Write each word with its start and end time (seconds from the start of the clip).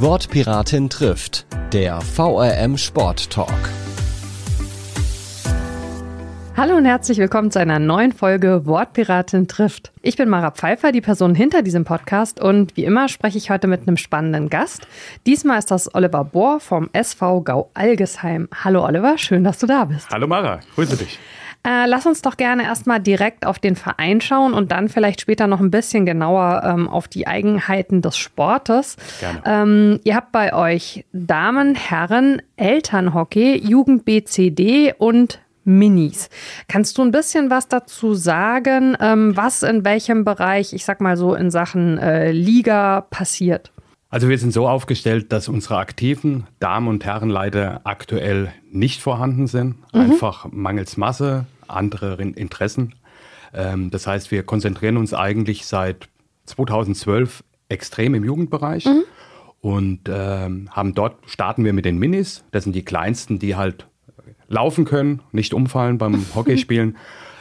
Wortpiratin 0.00 0.88
trifft, 0.90 1.44
der 1.72 2.00
VRM 2.00 2.78
Sport 2.78 3.30
Talk. 3.30 3.48
Hallo 6.56 6.76
und 6.76 6.84
herzlich 6.84 7.18
willkommen 7.18 7.50
zu 7.50 7.58
einer 7.58 7.80
neuen 7.80 8.12
Folge 8.12 8.64
Wortpiratin 8.64 9.48
trifft. 9.48 9.90
Ich 10.00 10.16
bin 10.16 10.28
Mara 10.28 10.52
Pfeiffer, 10.52 10.92
die 10.92 11.00
Person 11.00 11.34
hinter 11.34 11.62
diesem 11.62 11.84
Podcast 11.84 12.40
und 12.40 12.76
wie 12.76 12.84
immer 12.84 13.08
spreche 13.08 13.38
ich 13.38 13.50
heute 13.50 13.66
mit 13.66 13.88
einem 13.88 13.96
spannenden 13.96 14.48
Gast. 14.50 14.86
Diesmal 15.26 15.58
ist 15.58 15.72
das 15.72 15.92
Oliver 15.92 16.22
Bohr 16.22 16.60
vom 16.60 16.88
SV 16.92 17.40
Gau 17.40 17.70
Algesheim. 17.74 18.48
Hallo 18.54 18.84
Oliver, 18.84 19.18
schön, 19.18 19.42
dass 19.42 19.58
du 19.58 19.66
da 19.66 19.84
bist. 19.84 20.10
Hallo 20.10 20.28
Mara, 20.28 20.60
grüße 20.76 20.96
dich. 20.96 21.18
Äh, 21.68 21.86
lass 21.86 22.06
uns 22.06 22.22
doch 22.22 22.38
gerne 22.38 22.62
erstmal 22.62 22.98
direkt 22.98 23.44
auf 23.44 23.58
den 23.58 23.76
Verein 23.76 24.22
schauen 24.22 24.54
und 24.54 24.72
dann 24.72 24.88
vielleicht 24.88 25.20
später 25.20 25.46
noch 25.46 25.60
ein 25.60 25.70
bisschen 25.70 26.06
genauer 26.06 26.62
ähm, 26.64 26.88
auf 26.88 27.08
die 27.08 27.26
Eigenheiten 27.26 28.00
des 28.00 28.16
Sportes. 28.16 28.96
Gerne. 29.20 29.42
Ähm, 29.44 30.00
ihr 30.04 30.16
habt 30.16 30.32
bei 30.32 30.54
euch 30.54 31.04
Damen, 31.12 31.74
Herren, 31.74 32.40
Elternhockey, 32.56 33.58
Jugend 33.58 34.06
BCD 34.06 34.94
und 34.96 35.40
Minis. 35.64 36.30
Kannst 36.68 36.96
du 36.96 37.02
ein 37.02 37.10
bisschen 37.10 37.50
was 37.50 37.68
dazu 37.68 38.14
sagen, 38.14 38.96
ähm, 38.98 39.36
was 39.36 39.62
in 39.62 39.84
welchem 39.84 40.24
Bereich, 40.24 40.72
ich 40.72 40.86
sag 40.86 41.02
mal 41.02 41.18
so 41.18 41.34
in 41.34 41.50
Sachen 41.50 41.98
äh, 41.98 42.32
Liga 42.32 43.02
passiert? 43.02 43.72
Also 44.08 44.30
wir 44.30 44.38
sind 44.38 44.54
so 44.54 44.66
aufgestellt, 44.66 45.32
dass 45.32 45.48
unsere 45.48 45.76
aktiven 45.76 46.46
Damen 46.60 46.88
und 46.88 47.04
Herren 47.04 47.28
leider 47.28 47.82
aktuell 47.84 48.54
nicht 48.70 49.02
vorhanden 49.02 49.46
sind. 49.46 49.76
Mhm. 49.92 50.00
Einfach 50.00 50.46
mangels 50.50 50.96
Masse, 50.96 51.44
andere 51.68 52.20
Interessen. 52.22 52.94
Ähm, 53.52 53.90
das 53.90 54.06
heißt, 54.06 54.30
wir 54.30 54.42
konzentrieren 54.42 54.96
uns 54.96 55.14
eigentlich 55.14 55.66
seit 55.66 56.08
2012 56.46 57.44
extrem 57.68 58.14
im 58.14 58.24
Jugendbereich. 58.24 58.86
Mhm. 58.86 59.04
Und 59.60 60.00
ähm, 60.08 60.68
haben 60.70 60.94
dort 60.94 61.16
starten 61.28 61.64
wir 61.64 61.72
mit 61.72 61.84
den 61.84 61.98
Minis. 61.98 62.44
Das 62.52 62.64
sind 62.64 62.74
die 62.74 62.84
kleinsten, 62.84 63.38
die 63.38 63.56
halt 63.56 63.86
laufen 64.48 64.84
können, 64.84 65.20
nicht 65.32 65.52
umfallen 65.52 65.98
beim 65.98 66.24
Hockeyspielen. 66.34 66.96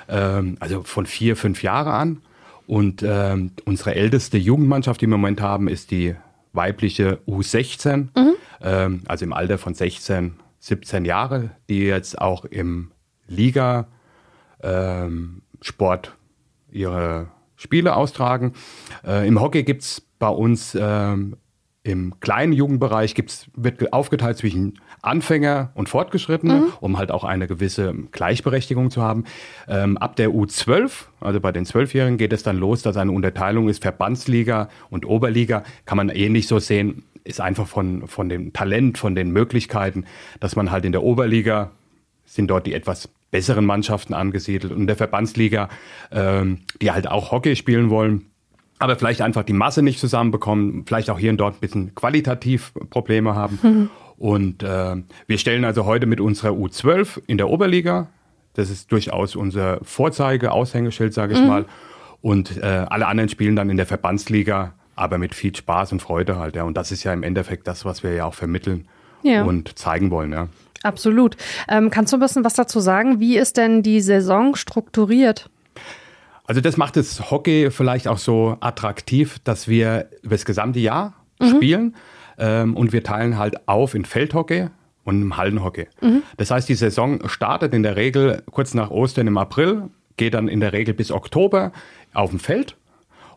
ähm, 0.09 0.57
also 0.59 0.83
von 0.83 1.05
vier, 1.05 1.35
fünf 1.35 1.63
Jahre 1.63 1.93
an. 1.93 2.21
Und 2.65 3.01
ähm, 3.01 3.51
unsere 3.65 3.95
älteste 3.95 4.37
Jugendmannschaft, 4.37 4.99
die 5.01 5.05
wir 5.05 5.15
im 5.15 5.21
Moment 5.21 5.41
haben, 5.41 5.67
ist 5.69 5.91
die 5.91 6.15
weibliche 6.51 7.19
U16, 7.27 7.95
mhm. 7.97 8.33
ähm, 8.61 9.01
also 9.07 9.23
im 9.23 9.31
Alter 9.31 9.57
von 9.57 9.73
16, 9.73 10.33
17 10.59 11.05
Jahre, 11.05 11.51
die 11.69 11.83
jetzt 11.83 12.19
auch 12.19 12.43
im 12.43 12.91
Liga 13.27 13.87
ähm, 14.61 15.41
Sport 15.61 16.15
ihre 16.71 17.27
Spiele 17.55 17.95
austragen. 17.95 18.53
Äh, 19.05 19.27
Im 19.27 19.41
Hockey 19.41 19.63
gibt 19.63 19.81
es 19.81 20.01
bei 20.19 20.29
uns 20.29 20.77
ähm, 20.79 21.37
im 21.87 22.19
kleinen 22.19 22.51
Jugendbereich 22.51 23.15
gibt's, 23.15 23.47
wird 23.55 23.93
aufgeteilt 23.93 24.37
zwischen 24.37 24.79
Anfänger 25.01 25.71
und 25.73 25.87
Fortgeschrittene, 25.87 26.55
mhm. 26.55 26.73
um 26.81 26.97
halt 26.97 27.11
auch 27.11 27.23
eine 27.23 27.47
gewisse 27.47 27.93
Gleichberechtigung 28.11 28.91
zu 28.91 29.01
haben. 29.01 29.23
Ähm, 29.69 29.97
ab 29.97 30.17
der 30.17 30.29
U12, 30.29 31.05
also 31.21 31.39
bei 31.39 31.53
den 31.53 31.65
Zwölfjährigen, 31.65 32.17
geht 32.17 32.33
es 32.33 32.43
dann 32.43 32.57
los, 32.57 32.81
dass 32.81 32.97
eine 32.97 33.13
Unterteilung 33.13 33.69
ist 33.69 33.83
Verbandsliga 33.83 34.67
und 34.89 35.05
Oberliga. 35.05 35.63
Kann 35.85 35.95
man 35.95 36.09
ähnlich 36.09 36.47
so 36.47 36.59
sehen, 36.59 37.03
ist 37.23 37.39
einfach 37.39 37.67
von, 37.67 38.07
von 38.07 38.27
dem 38.27 38.51
Talent, 38.51 38.97
von 38.97 39.15
den 39.15 39.31
Möglichkeiten, 39.31 40.05
dass 40.41 40.57
man 40.57 40.71
halt 40.71 40.83
in 40.83 40.91
der 40.91 41.03
Oberliga 41.03 41.71
sind 42.25 42.47
dort 42.47 42.67
die 42.67 42.73
etwas 42.73 43.09
besseren 43.31 43.65
Mannschaften 43.65 44.13
angesiedelt 44.13 44.73
und 44.73 44.87
der 44.87 44.95
Verbandsliga, 44.95 45.69
ähm, 46.11 46.59
die 46.81 46.91
halt 46.91 47.09
auch 47.09 47.31
Hockey 47.31 47.55
spielen 47.55 47.89
wollen, 47.89 48.27
aber 48.79 48.95
vielleicht 48.95 49.21
einfach 49.21 49.43
die 49.43 49.53
Masse 49.53 49.81
nicht 49.81 49.99
zusammenbekommen, 49.99 50.85
vielleicht 50.85 51.09
auch 51.09 51.19
hier 51.19 51.31
und 51.31 51.37
dort 51.37 51.55
ein 51.55 51.59
bisschen 51.59 51.95
qualitativ 51.95 52.73
Probleme 52.89 53.35
haben. 53.35 53.59
Mhm. 53.61 53.89
Und 54.17 54.63
äh, 54.63 54.95
wir 55.27 55.37
stellen 55.37 55.65
also 55.65 55.85
heute 55.85 56.05
mit 56.05 56.19
unserer 56.19 56.51
U12 56.51 57.21
in 57.27 57.37
der 57.37 57.49
Oberliga, 57.49 58.07
das 58.53 58.71
ist 58.71 58.91
durchaus 58.91 59.35
unser 59.35 59.79
Vorzeige, 59.83 60.51
Aushängeschild, 60.51 61.13
sage 61.13 61.33
ich 61.33 61.39
mhm. 61.39 61.47
mal. 61.47 61.65
Und 62.21 62.57
äh, 62.57 62.85
alle 62.89 63.05
anderen 63.07 63.29
spielen 63.29 63.55
dann 63.55 63.69
in 63.69 63.77
der 63.77 63.85
Verbandsliga, 63.85 64.73
aber 64.95 65.19
mit 65.19 65.35
viel 65.35 65.55
Spaß 65.55 65.91
und 65.91 66.01
Freude 66.01 66.37
halt. 66.37 66.55
Ja. 66.55 66.63
Und 66.63 66.75
das 66.75 66.91
ist 66.91 67.03
ja 67.03 67.13
im 67.13 67.21
Endeffekt 67.21 67.67
das, 67.67 67.85
was 67.85 68.01
wir 68.01 68.13
ja 68.13 68.25
auch 68.25 68.33
vermitteln 68.33 68.87
ja. 69.21 69.43
und 69.43 69.77
zeigen 69.77 70.09
wollen. 70.09 70.31
Ja. 70.31 70.47
Absolut. 70.83 71.37
Ähm, 71.67 71.89
kannst 71.89 72.13
du 72.13 72.17
ein 72.17 72.19
bisschen 72.19 72.43
was 72.43 72.53
dazu 72.53 72.79
sagen? 72.79 73.19
Wie 73.19 73.37
ist 73.37 73.57
denn 73.57 73.83
die 73.83 74.01
Saison 74.01 74.55
strukturiert? 74.55 75.49
Also 76.45 76.61
das 76.61 76.77
macht 76.77 76.95
das 76.95 77.29
Hockey 77.29 77.69
vielleicht 77.71 78.07
auch 78.07 78.17
so 78.17 78.57
attraktiv, 78.61 79.39
dass 79.43 79.67
wir 79.67 80.09
über 80.21 80.35
das 80.35 80.45
gesamte 80.45 80.79
Jahr 80.79 81.13
mhm. 81.39 81.49
spielen. 81.49 81.95
Ähm, 82.37 82.75
und 82.75 82.93
wir 82.93 83.03
teilen 83.03 83.37
halt 83.37 83.67
auf 83.67 83.95
in 83.95 84.05
Feldhockey 84.05 84.69
und 85.03 85.21
im 85.21 85.37
Hallenhockey. 85.37 85.87
Mhm. 86.01 86.23
Das 86.37 86.51
heißt, 86.51 86.69
die 86.69 86.75
Saison 86.75 87.27
startet 87.27 87.73
in 87.73 87.83
der 87.83 87.95
Regel 87.95 88.43
kurz 88.51 88.73
nach 88.73 88.91
Ostern 88.91 89.27
im 89.27 89.37
April, 89.37 89.83
geht 90.17 90.33
dann 90.33 90.47
in 90.47 90.59
der 90.59 90.73
Regel 90.73 90.93
bis 90.93 91.11
Oktober 91.11 91.71
auf 92.13 92.29
dem 92.29 92.39
Feld 92.39 92.75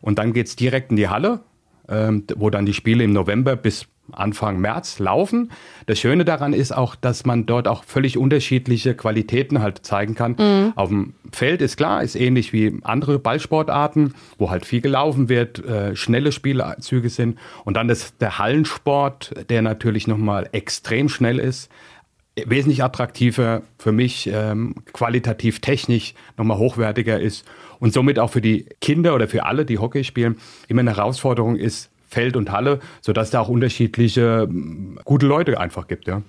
und 0.01 0.19
dann 0.19 0.33
geht 0.33 0.47
es 0.47 0.57
direkt 0.57 0.91
in 0.91 0.97
die 0.97 1.09
Halle, 1.09 1.41
ähm, 1.89 2.25
wo 2.37 2.51
dann 2.51 2.67
die 2.67 2.75
Spiele 2.75 3.05
im 3.05 3.13
November 3.13 3.57
bis 3.57 3.87
Anfang 4.15 4.61
März 4.61 4.99
laufen. 4.99 5.51
Das 5.87 5.99
Schöne 5.99 6.25
daran 6.25 6.53
ist 6.53 6.73
auch, 6.77 6.95
dass 6.95 7.25
man 7.25 7.47
dort 7.47 7.69
auch 7.69 7.85
völlig 7.85 8.19
unterschiedliche 8.19 8.95
Qualitäten 8.95 9.63
halt 9.63 9.85
zeigen 9.85 10.15
kann. 10.15 10.37
Mhm. 10.39 10.73
Auf 10.77 10.89
dem 10.89 11.15
Feld 11.33 11.63
ist 11.63 11.77
klar, 11.77 12.03
ist 12.03 12.17
ähnlich 12.17 12.53
wie 12.53 12.79
andere 12.83 13.19
Ballsportarten, 13.19 14.15
wo 14.39 14.51
halt 14.51 14.67
viel 14.67 14.81
gelaufen 14.81 15.29
wird, 15.29 15.65
äh, 15.65 15.97
schnelle 15.97 16.33
Spielzüge 16.33 17.09
sind. 17.09 17.39
Und 17.65 17.77
dann 17.77 17.89
ist 17.89 18.21
der 18.21 18.39
Hallensport, 18.39 19.33
der 19.49 19.63
natürlich 19.63 20.07
nochmal 20.07 20.49
extrem 20.53 21.09
schnell 21.09 21.39
ist, 21.39 21.71
wesentlich 22.47 22.83
attraktiver 22.83 23.63
für 23.79 23.93
mich, 23.93 24.31
ähm, 24.33 24.75
qualitativ 24.93 25.61
technisch 25.61 26.15
nochmal 26.37 26.59
hochwertiger 26.59 27.21
ist 27.21 27.45
und 27.79 27.93
somit 27.93 28.19
auch 28.19 28.31
für 28.31 28.41
die 28.41 28.67
Kinder 28.81 29.15
oder 29.15 29.29
für 29.29 29.45
alle, 29.45 29.65
die 29.65 29.79
Hockey 29.79 30.05
spielen, 30.05 30.37
immer 30.69 30.81
eine 30.81 30.97
Herausforderung 30.97 31.57
ist, 31.57 31.91
Feld 32.11 32.37
und 32.37 32.51
Halle, 32.51 32.81
sodass 33.01 33.31
da 33.31 33.41
auch 33.41 33.49
unterschiedliche 33.49 34.49
gute 35.05 35.27
Leute 35.27 35.59
einfach 35.59 35.87
gibt, 35.87 36.09
ja. 36.09 36.23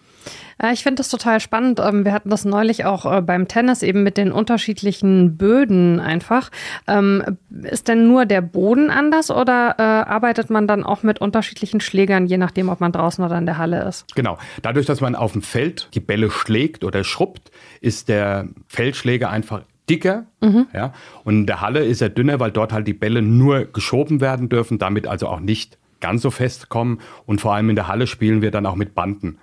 Ja, 0.62 0.72
ich 0.72 0.84
finde 0.84 0.97
das 0.97 1.09
total 1.09 1.40
spannend. 1.40 1.80
Ähm, 1.80 2.06
wir 2.06 2.14
hatten 2.14 2.30
das 2.30 2.46
neulich 2.46 2.86
auch 2.86 3.12
äh, 3.12 3.22
beim 3.22 3.47
Tennis 3.47 3.81
eben 3.81 4.03
mit 4.03 4.18
den 4.18 4.31
unterschiedlichen 4.31 5.36
Böden 5.36 6.00
einfach. 6.00 6.52
Ähm, 6.88 7.40
ist 7.64 7.88
denn 7.88 8.08
nur 8.08 8.28
der 8.28 8.41
Boden 8.41 8.91
anders 8.91 9.31
oder 9.31 9.75
äh, 9.80 9.81
arbeitet 9.81 10.52
man 10.52 10.68
dann 10.68 10.84
auch 10.84 11.02
mit 11.02 11.20
unterschiedlichen 11.20 11.81
Schlägern, 11.81 12.28
je 12.28 12.38
nachdem, 12.38 12.70
ob 12.70 12.80
man 12.80 12.91
draußen 12.91 13.24
oder 13.24 13.40
in 13.40 13.47
der 13.47 13.58
Halle 13.58 13.84
ist? 13.86 14.14
Genau. 14.16 14.38
Dadurch, 14.62 14.86
dass 14.86 15.02
man 15.02 15.16
auf 15.16 15.31
dem 15.31 15.41
Feld 15.41 15.90
die 15.96 16.00
Bälle 16.00 16.30
schlägt 16.30 16.84
oder 16.84 17.03
schrubbt, 17.03 17.50
ist 17.80 18.08
der 18.08 18.47
Feldschläger 18.68 19.31
einfach 19.31 19.64
dicker. 19.90 20.25
Mhm. 20.42 20.68
Ja, 20.74 20.94
und 21.24 21.36
in 21.40 21.46
der 21.46 21.62
Halle 21.62 21.84
ist 21.86 22.02
er 22.02 22.09
dünner, 22.09 22.40
weil 22.40 22.52
dort 22.52 22.74
halt 22.74 22.88
die 22.88 22.94
Bälle 22.94 23.22
nur 23.22 23.66
geschoben 23.66 24.22
werden 24.22 24.50
dürfen, 24.50 24.80
damit 24.80 25.08
also 25.08 25.28
auch 25.28 25.40
nicht 25.40 25.78
ganz 26.00 26.22
so 26.22 26.31
fest 26.31 26.69
kommen. 26.69 27.00
Und 27.25 27.42
vor 27.42 27.53
allem 27.53 27.69
in 27.69 27.75
der 27.75 27.88
Halle 27.88 28.08
spielen 28.08 28.41
wir 28.41 28.52
dann 28.52 28.66
auch 28.66 28.75
mit 28.75 28.96
Banden. 28.96 29.38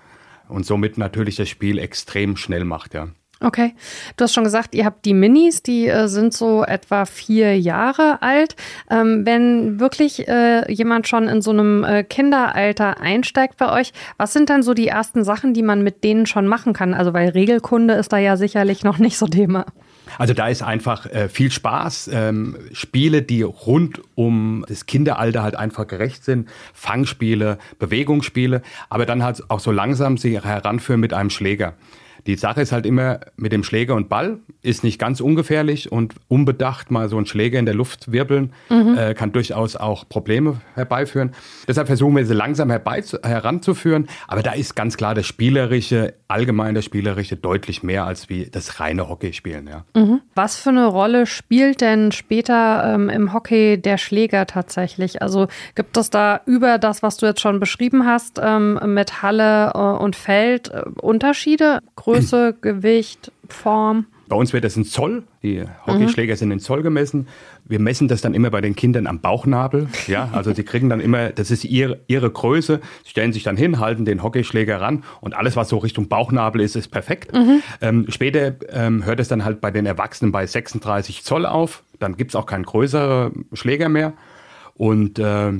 Und 0.48 0.66
somit 0.66 0.98
natürlich 0.98 1.36
das 1.36 1.48
Spiel 1.48 1.78
extrem 1.78 2.36
schnell 2.36 2.64
macht, 2.64 2.94
ja. 2.94 3.08
Okay. 3.40 3.74
Du 4.16 4.24
hast 4.24 4.34
schon 4.34 4.42
gesagt, 4.42 4.74
ihr 4.74 4.84
habt 4.84 5.04
die 5.04 5.14
Minis, 5.14 5.62
die 5.62 5.86
äh, 5.86 6.08
sind 6.08 6.34
so 6.34 6.64
etwa 6.64 7.04
vier 7.04 7.58
Jahre 7.58 8.20
alt. 8.20 8.56
Ähm, 8.90 9.24
wenn 9.24 9.78
wirklich 9.78 10.26
äh, 10.26 10.70
jemand 10.72 11.06
schon 11.06 11.28
in 11.28 11.40
so 11.40 11.52
einem 11.52 11.84
äh, 11.84 12.02
Kinderalter 12.02 13.00
einsteigt 13.00 13.56
bei 13.56 13.70
euch, 13.70 13.92
was 14.16 14.32
sind 14.32 14.50
dann 14.50 14.64
so 14.64 14.74
die 14.74 14.88
ersten 14.88 15.22
Sachen, 15.22 15.54
die 15.54 15.62
man 15.62 15.84
mit 15.84 16.02
denen 16.02 16.26
schon 16.26 16.48
machen 16.48 16.72
kann? 16.72 16.94
Also, 16.94 17.14
weil 17.14 17.28
Regelkunde 17.28 17.94
ist 17.94 18.12
da 18.12 18.18
ja 18.18 18.36
sicherlich 18.36 18.82
noch 18.82 18.98
nicht 18.98 19.16
so 19.16 19.26
Thema. 19.28 19.66
Also 20.16 20.34
da 20.34 20.48
ist 20.48 20.62
einfach 20.62 21.06
äh, 21.06 21.28
viel 21.28 21.50
Spaß. 21.50 22.10
Ähm, 22.12 22.56
Spiele, 22.72 23.22
die 23.22 23.42
rund 23.42 24.00
um 24.14 24.64
das 24.68 24.86
Kinderalter 24.86 25.42
halt 25.42 25.56
einfach 25.56 25.86
gerecht 25.86 26.24
sind. 26.24 26.48
Fangspiele, 26.72 27.58
Bewegungsspiele, 27.78 28.62
aber 28.88 29.06
dann 29.06 29.22
halt 29.22 29.42
auch 29.50 29.60
so 29.60 29.70
langsam 29.70 30.16
sie 30.16 30.40
heranführen 30.40 31.00
mit 31.00 31.12
einem 31.12 31.30
Schläger. 31.30 31.74
Die 32.26 32.36
Sache 32.36 32.60
ist 32.60 32.72
halt 32.72 32.86
immer 32.86 33.20
mit 33.36 33.52
dem 33.52 33.64
Schläger 33.64 33.94
und 33.94 34.08
Ball, 34.08 34.38
ist 34.62 34.84
nicht 34.84 34.98
ganz 34.98 35.20
ungefährlich 35.20 35.90
und 35.90 36.14
unbedacht 36.28 36.90
mal 36.90 37.08
so 37.08 37.18
ein 37.18 37.26
Schläger 37.26 37.58
in 37.58 37.66
der 37.66 37.74
Luft 37.74 38.12
wirbeln, 38.12 38.52
mhm. 38.68 38.96
äh, 38.98 39.14
kann 39.14 39.32
durchaus 39.32 39.76
auch 39.76 40.08
Probleme 40.08 40.60
herbeiführen. 40.74 41.32
Deshalb 41.66 41.86
versuchen 41.86 42.16
wir 42.16 42.26
sie 42.26 42.34
langsam 42.34 42.70
herbei, 42.70 43.02
heranzuführen, 43.22 44.08
aber 44.26 44.42
da 44.42 44.52
ist 44.52 44.74
ganz 44.74 44.96
klar 44.96 45.14
das 45.14 45.26
Spielerische, 45.26 46.14
allgemein 46.26 46.74
das 46.74 46.84
Spielerische 46.84 47.36
deutlich 47.36 47.82
mehr 47.82 48.04
als 48.04 48.28
wie 48.28 48.46
das 48.46 48.80
reine 48.80 49.08
Hockeyspielen. 49.08 49.68
Ja. 49.68 49.84
Mhm. 49.94 50.20
Was 50.34 50.56
für 50.56 50.70
eine 50.70 50.86
Rolle 50.86 51.26
spielt 51.26 51.80
denn 51.80 52.12
später 52.12 52.94
ähm, 52.94 53.08
im 53.08 53.32
Hockey 53.32 53.80
der 53.80 53.98
Schläger 53.98 54.46
tatsächlich? 54.46 55.22
Also 55.22 55.48
gibt 55.74 55.96
es 55.96 56.10
da 56.10 56.40
über 56.46 56.78
das, 56.78 57.02
was 57.02 57.16
du 57.16 57.26
jetzt 57.26 57.40
schon 57.40 57.60
beschrieben 57.60 58.06
hast, 58.06 58.40
ähm, 58.42 58.78
mit 58.86 59.22
Halle 59.22 59.72
äh, 59.74 59.78
und 59.78 60.16
Feld 60.16 60.68
äh, 60.68 60.82
Unterschiede? 61.00 61.80
Größe, 62.08 62.56
Gewicht, 62.62 63.32
Form? 63.48 64.06
Bei 64.28 64.36
uns 64.36 64.52
wird 64.52 64.64
das 64.64 64.76
in 64.76 64.84
Zoll, 64.84 65.24
die 65.42 65.64
Hockeyschläger 65.86 66.36
sind 66.36 66.50
in 66.50 66.60
Zoll 66.60 66.82
gemessen. 66.82 67.28
Wir 67.64 67.80
messen 67.80 68.08
das 68.08 68.20
dann 68.20 68.34
immer 68.34 68.50
bei 68.50 68.60
den 68.60 68.76
Kindern 68.76 69.06
am 69.06 69.20
Bauchnabel. 69.20 69.88
Ja, 70.06 70.28
also 70.32 70.52
sie 70.52 70.64
kriegen 70.64 70.90
dann 70.90 71.00
immer, 71.00 71.30
das 71.30 71.50
ist 71.50 71.64
ihre, 71.64 72.00
ihre 72.08 72.30
Größe, 72.30 72.80
stellen 73.06 73.32
sich 73.32 73.42
dann 73.42 73.56
hin, 73.56 73.78
halten 73.78 74.04
den 74.04 74.22
Hockeyschläger 74.22 74.82
ran 74.82 75.04
und 75.22 75.34
alles, 75.34 75.56
was 75.56 75.70
so 75.70 75.78
Richtung 75.78 76.08
Bauchnabel 76.08 76.60
ist, 76.60 76.76
ist 76.76 76.88
perfekt. 76.88 77.30
Ähm, 77.80 78.06
später 78.08 78.54
ähm, 78.70 79.04
hört 79.06 79.20
es 79.20 79.28
dann 79.28 79.46
halt 79.46 79.62
bei 79.62 79.70
den 79.70 79.86
Erwachsenen 79.86 80.30
bei 80.30 80.46
36 80.46 81.24
Zoll 81.24 81.46
auf. 81.46 81.82
Dann 81.98 82.16
gibt 82.16 82.32
es 82.32 82.36
auch 82.36 82.46
keinen 82.46 82.64
größeren 82.64 83.46
Schläger 83.54 83.88
mehr. 83.88 84.12
Und 84.74 85.18
äh, 85.18 85.52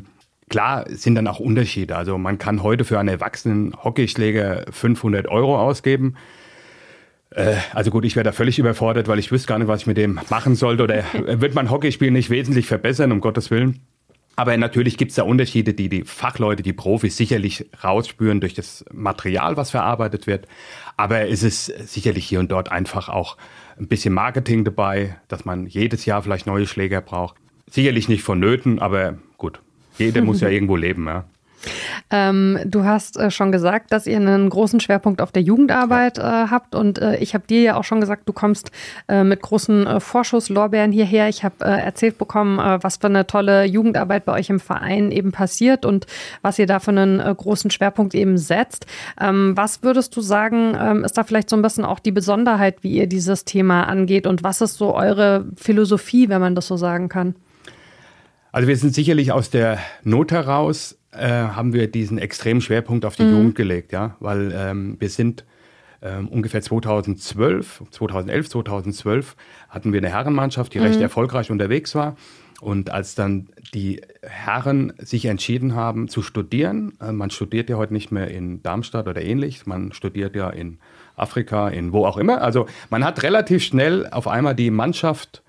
klar 0.49 0.85
sind 0.89 1.15
dann 1.15 1.27
auch 1.27 1.41
Unterschiede. 1.41 1.97
Also 1.97 2.19
man 2.19 2.39
kann 2.39 2.63
heute 2.63 2.85
für 2.85 2.99
einen 2.99 3.09
erwachsenen 3.09 3.75
Hockeyschläger 3.83 4.67
500 4.71 5.29
Euro 5.29 5.59
ausgeben. 5.59 6.17
Äh, 7.31 7.57
also 7.75 7.91
gut, 7.91 8.05
ich 8.05 8.17
wäre 8.17 8.25
da 8.25 8.33
völlig 8.33 8.59
überfordert, 8.59 9.09
weil 9.09 9.19
ich 9.19 9.31
wüsste 9.31 9.49
gar 9.49 9.59
nicht, 9.59 9.69
was 9.69 9.83
ich 9.83 9.87
mit 9.87 9.97
dem 9.97 10.21
machen 10.31 10.55
sollte. 10.55 10.83
Oder 10.83 11.05
wird 11.41 11.55
mein 11.55 11.71
Hockeyspiel 11.71 12.11
nicht 12.11 12.31
wesentlich 12.31 12.67
verbessern, 12.67 13.13
um 13.13 13.21
Gottes 13.21 13.51
Willen. 13.51 13.81
Aber 14.37 14.57
natürlich 14.57 14.97
gibt 14.97 15.11
es 15.11 15.17
da 15.17 15.25
Unterschiede, 15.25 15.75
die 15.75 15.89
die 15.89 16.05
Fachleute, 16.05 16.63
die 16.63 16.73
Profis 16.73 17.17
sicherlich 17.17 17.67
rausspüren 17.83 18.41
durch 18.41 18.55
das 18.55 18.85
Material, 18.93 19.57
was 19.57 19.73
verarbeitet 19.73 20.29
wird. 20.29 20.47
Aber 20.97 21.29
es 21.29 21.43
ist 21.43 21.67
sicherlich 21.67 22.27
hier 22.27 22.39
und 22.39 22.53
dort 22.53 22.71
einfach 22.71 23.09
auch 23.09 23.37
ein 23.81 23.89
bisschen 23.89 24.15
Marketing 24.15 24.65
dabei, 24.65 25.17
dass 25.27 25.45
man 25.45 25.67
jedes 25.67 26.05
Jahr 26.05 26.23
vielleicht 26.23 26.47
neue 26.47 26.69
Schläger 26.69 27.01
braucht. 27.01 27.35
Sicherlich 27.69 28.09
nicht 28.09 28.23
vonnöten, 28.23 28.79
aber 28.79 29.19
gut, 29.39 29.61
jeder 29.99 30.23
muss 30.23 30.41
ja 30.41 30.49
irgendwo 30.51 30.77
leben. 30.77 31.07
Ja. 31.07 31.25
Ähm, 32.11 32.59
du 32.65 32.85
hast 32.85 33.17
äh, 33.17 33.31
schon 33.31 33.53
gesagt, 33.53 33.93
dass 33.93 34.07
ihr 34.07 34.17
einen 34.17 34.49
großen 34.49 34.81
Schwerpunkt 34.81 35.21
auf 35.21 35.33
der 35.33 35.43
Jugendarbeit 35.43 36.19
äh, 36.19 36.23
habt 36.23 36.75
und 36.75 36.99
äh, 36.99 37.17
ich 37.17 37.35
habe 37.35 37.47
dir 37.47 37.63
ja 37.63 37.77
auch 37.77 37.85
schon 37.85 38.01
gesagt, 38.01 38.29
du 38.29 38.33
kommst 38.33 38.71
äh, 39.09 39.25
mit 39.25 39.43
großen 39.43 39.87
äh, 39.87 40.01
Vorschusslorbeeren 40.01 40.93
hierher. 40.93 41.29
Ich 41.29 41.45
habe 41.45 41.65
äh, 41.65 41.81
erzählt 41.81 42.19
bekommen, 42.19 42.59
was 42.59 42.99
für 42.99 43.07
eine 43.07 43.27
tolle 43.27 43.65
Jugendarbeit 43.65 44.25
bei 44.25 44.33
euch 44.33 44.51
im 44.51 44.61
Verein 44.61 45.11
eben 45.11 45.33
passiert 45.33 45.85
und 45.85 46.07
was 46.43 46.59
ihr 46.59 46.67
da 46.67 46.81
für 46.81 46.91
einen 46.91 47.19
großen 47.19 47.71
Schwerpunkt 47.71 48.15
eben 48.15 48.39
setzt. 48.39 48.87
Ähm, 49.21 49.57
was 49.57 49.83
würdest 49.83 50.17
du 50.17 50.21
sagen, 50.21 50.77
ähm, 50.79 51.05
ist 51.05 51.17
da 51.17 51.25
vielleicht 51.25 51.51
so 51.51 51.57
ein 51.57 51.63
bisschen 51.63 51.85
auch 51.85 51.99
die 51.99 52.13
Besonderheit, 52.13 52.83
wie 52.83 52.93
ihr 52.93 53.07
dieses 53.07 53.45
Thema 53.45 53.85
angeht 53.85 54.27
und 54.27 54.43
was 54.43 54.61
ist 54.61 54.77
so 54.77 54.95
eure 54.95 55.47
Philosophie, 55.57 56.29
wenn 56.29 56.41
man 56.41 56.55
das 56.55 56.67
so 56.67 56.77
sagen 56.77 57.09
kann? 57.09 57.35
Also 58.53 58.69
wir 58.69 58.77
sind 58.77 58.95
sicherlich 58.95 59.33
aus 59.33 59.51
der 59.51 59.79
Not 60.05 60.33
heraus 60.33 60.98
äh, 61.13 61.29
haben 61.29 61.73
wir 61.73 61.91
diesen 61.91 62.19
extremen 62.19 62.61
Schwerpunkt 62.61 63.05
auf 63.05 63.17
die 63.17 63.25
mhm. 63.25 63.33
Jugend 63.33 63.55
gelegt, 63.55 63.93
ja, 63.93 64.17
weil 64.21 64.53
ähm, 64.55 64.97
wir 64.99 65.11
sind 65.11 65.45
ähm, 66.03 66.29
ungefähr 66.29 66.63
2012, 66.63 67.83
2011, 67.91 68.51
2012 68.51 69.37
hatten 69.69 69.93
wir 69.93 69.99
eine 69.99 70.11
Herrenmannschaft, 70.11 70.75
die 70.75 70.79
mhm. 70.79 70.85
recht 70.85 71.01
erfolgreich 71.01 71.51
unterwegs 71.51 71.95
war. 71.95 72.17
Und 72.61 72.91
als 72.91 73.15
dann 73.15 73.49
die 73.73 74.01
Herren 74.23 74.93
sich 74.99 75.27
entschieden 75.27 75.77
haben 75.77 76.09
zu 76.09 76.23
studieren, 76.23 76.93
äh, 77.01 77.13
man 77.13 77.31
studiert 77.31 77.71
ja 77.71 77.77
heute 77.77 77.93
nicht 77.93 78.11
mehr 78.11 78.29
in 78.29 78.63
Darmstadt 78.63 79.07
oder 79.07 79.23
ähnlich, 79.23 79.67
man 79.67 79.93
studiert 79.93 80.35
ja 80.35 80.51
in 80.51 80.79
Afrika, 81.17 81.69
in 81.69 81.93
wo 81.93 82.05
auch 82.05 82.17
immer. 82.17 82.43
Also 82.43 82.67
man 82.91 83.05
hat 83.05 83.23
relativ 83.23 83.63
schnell 83.63 84.09
auf 84.09 84.29
einmal 84.29 84.55
die 84.55 84.71
Mannschaft 84.71 85.43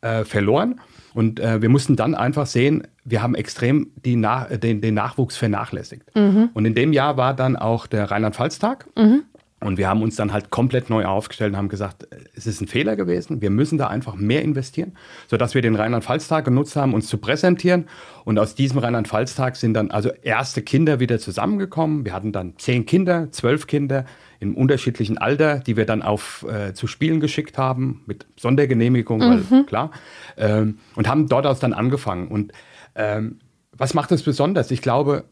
äh, 0.00 0.24
verloren. 0.24 0.80
Und 1.16 1.40
äh, 1.40 1.62
wir 1.62 1.70
mussten 1.70 1.96
dann 1.96 2.14
einfach 2.14 2.44
sehen, 2.44 2.86
wir 3.02 3.22
haben 3.22 3.34
extrem 3.34 3.86
Na 4.04 4.44
den, 4.44 4.82
den, 4.82 4.92
Nachwuchs 4.92 5.38
vernachlässigt. 5.38 6.14
Mhm. 6.14 6.50
Und 6.52 6.66
in 6.66 6.74
dem 6.74 6.92
Jahr 6.92 7.16
war 7.16 7.32
dann 7.32 7.56
auch 7.56 7.86
der 7.86 8.10
Rheinland-Pfalz-Tag. 8.10 8.86
Mhm. 8.98 9.22
Und 9.60 9.78
wir 9.78 9.88
haben 9.88 10.02
uns 10.02 10.16
dann 10.16 10.34
halt 10.34 10.50
komplett 10.50 10.90
neu 10.90 11.06
aufgestellt 11.06 11.52
und 11.52 11.56
haben 11.56 11.70
gesagt, 11.70 12.06
es 12.34 12.46
ist 12.46 12.60
ein 12.60 12.66
Fehler 12.66 12.96
gewesen, 12.96 13.40
wir 13.40 13.48
müssen 13.48 13.78
da 13.78 13.86
einfach 13.86 14.14
mehr 14.14 14.42
investieren, 14.42 14.92
sodass 15.26 15.54
wir 15.54 15.62
den 15.62 15.74
Rheinland-Pfalz-Tag 15.74 16.44
genutzt 16.44 16.76
haben, 16.76 16.92
uns 16.92 17.06
zu 17.06 17.16
präsentieren. 17.16 17.86
Und 18.26 18.38
aus 18.38 18.54
diesem 18.54 18.76
Rheinland-Pfalz-Tag 18.76 19.56
sind 19.56 19.72
dann 19.72 19.90
also 19.90 20.10
erste 20.22 20.60
Kinder 20.60 21.00
wieder 21.00 21.18
zusammengekommen. 21.18 22.04
Wir 22.04 22.12
hatten 22.12 22.32
dann 22.32 22.58
zehn 22.58 22.84
Kinder, 22.84 23.32
zwölf 23.32 23.66
Kinder 23.66 24.04
im 24.40 24.54
unterschiedlichen 24.54 25.18
Alter, 25.18 25.58
die 25.60 25.76
wir 25.76 25.86
dann 25.86 26.02
auf 26.02 26.44
äh, 26.48 26.74
zu 26.74 26.86
Spielen 26.86 27.20
geschickt 27.20 27.58
haben, 27.58 28.02
mit 28.06 28.26
Sondergenehmigung, 28.36 29.18
mhm. 29.18 29.50
weil 29.50 29.64
klar, 29.64 29.90
ähm, 30.36 30.78
und 30.94 31.08
haben 31.08 31.28
dort 31.28 31.46
aus 31.46 31.60
dann 31.60 31.72
angefangen. 31.72 32.28
Und 32.28 32.52
ähm, 32.94 33.38
was 33.72 33.94
macht 33.94 34.12
es 34.12 34.22
besonders? 34.22 34.70
Ich 34.70 34.82
glaube, 34.82 35.24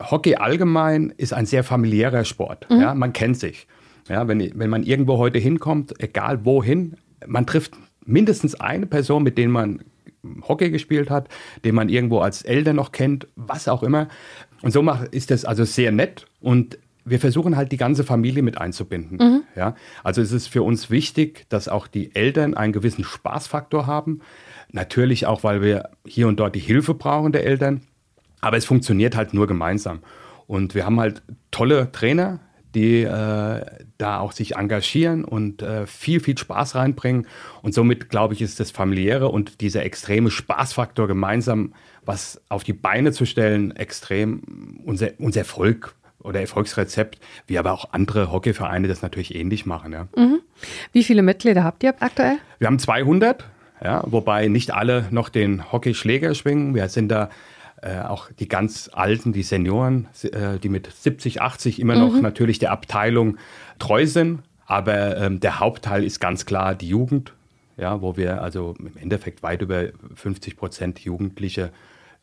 Hockey 0.00 0.36
allgemein 0.36 1.12
ist 1.16 1.32
ein 1.32 1.46
sehr 1.46 1.64
familiärer 1.64 2.24
Sport. 2.24 2.68
Mhm. 2.70 2.80
Ja, 2.80 2.94
man 2.94 3.12
kennt 3.12 3.38
sich. 3.38 3.66
Ja, 4.08 4.26
wenn, 4.26 4.58
wenn 4.58 4.70
man 4.70 4.82
irgendwo 4.82 5.18
heute 5.18 5.38
hinkommt, 5.38 5.94
egal 6.02 6.44
wohin, 6.44 6.96
man 7.26 7.46
trifft 7.46 7.74
mindestens 8.04 8.54
eine 8.56 8.86
Person, 8.86 9.22
mit 9.22 9.38
der 9.38 9.48
man 9.48 9.80
Hockey 10.48 10.70
gespielt 10.70 11.10
hat, 11.10 11.28
den 11.64 11.74
man 11.74 11.88
irgendwo 11.88 12.20
als 12.20 12.42
Eltern 12.42 12.76
noch 12.76 12.92
kennt, 12.92 13.26
was 13.36 13.68
auch 13.68 13.82
immer. 13.82 14.08
Und 14.62 14.72
so 14.72 14.82
macht, 14.82 15.14
ist 15.14 15.30
das 15.30 15.44
also 15.44 15.64
sehr 15.64 15.92
nett 15.92 16.26
und 16.40 16.78
wir 17.04 17.18
versuchen 17.18 17.56
halt 17.56 17.72
die 17.72 17.76
ganze 17.76 18.04
Familie 18.04 18.42
mit 18.42 18.58
einzubinden. 18.58 19.18
Mhm. 19.18 19.42
Ja, 19.56 19.74
also 20.04 20.22
es 20.22 20.32
ist 20.32 20.48
für 20.48 20.62
uns 20.62 20.90
wichtig, 20.90 21.46
dass 21.48 21.68
auch 21.68 21.86
die 21.86 22.14
Eltern 22.14 22.54
einen 22.54 22.72
gewissen 22.72 23.04
Spaßfaktor 23.04 23.86
haben. 23.86 24.20
Natürlich 24.70 25.26
auch, 25.26 25.44
weil 25.44 25.62
wir 25.62 25.90
hier 26.06 26.28
und 26.28 26.38
dort 26.38 26.54
die 26.54 26.60
Hilfe 26.60 26.94
brauchen 26.94 27.32
der 27.32 27.44
Eltern. 27.44 27.82
Aber 28.40 28.56
es 28.56 28.64
funktioniert 28.64 29.16
halt 29.16 29.34
nur 29.34 29.46
gemeinsam. 29.46 30.00
Und 30.46 30.74
wir 30.74 30.84
haben 30.84 30.98
halt 30.98 31.22
tolle 31.50 31.92
Trainer, 31.92 32.40
die 32.74 33.02
äh, 33.02 33.64
da 33.98 34.18
auch 34.18 34.32
sich 34.32 34.56
engagieren 34.56 35.24
und 35.24 35.62
äh, 35.62 35.86
viel, 35.86 36.20
viel 36.20 36.38
Spaß 36.38 36.74
reinbringen. 36.74 37.26
Und 37.60 37.74
somit, 37.74 38.08
glaube 38.08 38.34
ich, 38.34 38.42
ist 38.42 38.58
das 38.60 38.70
familiäre 38.70 39.28
und 39.28 39.60
dieser 39.60 39.84
extreme 39.84 40.30
Spaßfaktor 40.30 41.06
gemeinsam 41.06 41.74
was 42.04 42.40
auf 42.48 42.64
die 42.64 42.72
Beine 42.72 43.12
zu 43.12 43.26
stellen, 43.26 43.76
extrem 43.76 44.80
unser, 44.84 45.10
unser 45.18 45.40
Erfolg 45.40 45.94
oder 46.22 46.40
Erfolgsrezept, 46.40 47.18
wie 47.46 47.58
aber 47.58 47.72
auch 47.72 47.92
andere 47.92 48.30
Hockeyvereine 48.32 48.88
das 48.88 49.02
natürlich 49.02 49.34
ähnlich 49.34 49.66
machen. 49.66 49.92
Ja. 49.92 50.08
Mhm. 50.16 50.40
Wie 50.92 51.04
viele 51.04 51.22
Mitglieder 51.22 51.64
habt 51.64 51.82
ihr 51.82 51.94
aktuell? 52.00 52.38
Wir 52.58 52.66
haben 52.66 52.78
200, 52.78 53.44
ja, 53.82 54.02
wobei 54.06 54.48
nicht 54.48 54.72
alle 54.72 55.06
noch 55.10 55.28
den 55.28 55.72
Hockeyschläger 55.72 56.34
schwingen. 56.34 56.74
Wir 56.74 56.88
sind 56.88 57.08
da 57.08 57.30
äh, 57.82 58.00
auch 58.00 58.30
die 58.38 58.48
ganz 58.48 58.90
Alten, 58.92 59.32
die 59.32 59.42
Senioren, 59.42 60.08
äh, 60.22 60.58
die 60.58 60.68
mit 60.68 60.88
70, 60.92 61.42
80 61.42 61.80
immer 61.80 61.96
noch 61.96 62.14
mhm. 62.14 62.22
natürlich 62.22 62.58
der 62.58 62.70
Abteilung 62.70 63.38
treu 63.78 64.06
sind. 64.06 64.40
Aber 64.66 65.16
ähm, 65.16 65.40
der 65.40 65.58
Hauptteil 65.58 66.04
ist 66.04 66.20
ganz 66.20 66.46
klar 66.46 66.74
die 66.74 66.88
Jugend, 66.88 67.32
ja, 67.76 68.00
wo 68.00 68.16
wir 68.16 68.40
also 68.40 68.74
im 68.78 68.96
Endeffekt 68.96 69.42
weit 69.42 69.62
über 69.62 69.88
50 70.14 70.56
Prozent 70.56 71.00
Jugendliche 71.00 71.72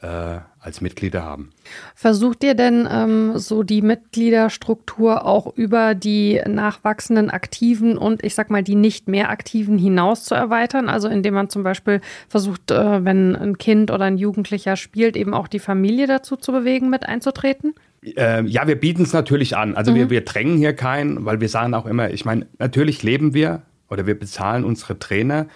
äh, 0.02 0.40
als 0.60 0.82
Mitglieder 0.82 1.24
haben. 1.24 1.52
Versucht 1.94 2.44
ihr 2.44 2.54
denn 2.54 2.88
ähm, 2.90 3.38
so 3.38 3.64
die 3.64 3.82
Mitgliederstruktur 3.82 5.26
auch 5.26 5.56
über 5.56 5.94
die 5.96 6.42
nachwachsenden 6.48 7.30
Aktiven 7.30 7.98
und 7.98 8.24
ich 8.24 8.36
sag 8.36 8.50
mal 8.50 8.64
die 8.64 8.76
nicht 8.76 9.08
mehr 9.08 9.30
Aktiven 9.30 9.78
hinaus 9.78 10.24
zu 10.24 10.36
erweitern? 10.36 10.90
Also 10.90 11.08
indem 11.08 11.34
man 11.34 11.50
zum 11.50 11.64
Beispiel 11.64 12.02
versucht, 12.28 12.72
äh, 12.72 13.04
wenn 13.04 13.36
ein 13.36 13.58
Kind 13.58 13.92
oder 13.92 14.06
ein 14.06 14.18
Jugendlicher 14.18 14.76
spielt, 14.76 15.18
eben 15.18 15.34
auch 15.34 15.48
die 15.48 15.60
Familie 15.60 16.08
dazu 16.08 16.38
zu 16.38 16.52
bewegen, 16.52 16.90
mit 16.90 17.06
einzutreten? 17.06 17.74
Äh, 18.04 18.46
ja, 18.46 18.68
wir 18.68 18.80
bieten 18.80 19.04
es 19.04 19.12
natürlich 19.12 19.58
an. 19.58 19.76
Also 19.76 19.92
mhm. 19.92 19.96
wir, 19.96 20.10
wir 20.10 20.22
drängen 20.22 20.58
hier 20.58 20.74
keinen, 20.74 21.26
weil 21.26 21.42
wir 21.42 21.50
sagen 21.50 21.74
auch 21.74 21.86
immer, 21.86 22.10
ich 22.12 22.24
meine, 22.24 22.48
natürlich 22.58 23.04
leben 23.04 23.34
wir 23.34 23.64
oder 23.90 24.08
wir 24.08 24.18
bezahlen 24.18 24.64
unsere 24.64 24.98
Trainer 24.98 25.48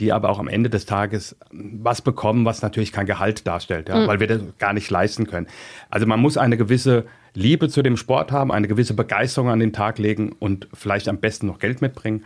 die 0.00 0.12
aber 0.12 0.30
auch 0.30 0.38
am 0.38 0.48
Ende 0.48 0.70
des 0.70 0.86
Tages 0.86 1.36
was 1.52 2.02
bekommen, 2.02 2.44
was 2.44 2.62
natürlich 2.62 2.92
kein 2.92 3.06
Gehalt 3.06 3.46
darstellt, 3.46 3.88
ja, 3.88 3.96
mhm. 3.98 4.06
weil 4.06 4.20
wir 4.20 4.26
das 4.26 4.40
gar 4.58 4.72
nicht 4.72 4.90
leisten 4.90 5.26
können. 5.26 5.46
Also 5.90 6.06
man 6.06 6.20
muss 6.20 6.36
eine 6.36 6.56
gewisse 6.56 7.04
Liebe 7.34 7.68
zu 7.68 7.82
dem 7.82 7.96
Sport 7.96 8.32
haben, 8.32 8.50
eine 8.50 8.66
gewisse 8.66 8.94
Begeisterung 8.94 9.50
an 9.50 9.60
den 9.60 9.72
Tag 9.72 9.98
legen 9.98 10.32
und 10.32 10.68
vielleicht 10.74 11.08
am 11.08 11.18
besten 11.18 11.46
noch 11.46 11.58
Geld 11.58 11.82
mitbringen, 11.82 12.24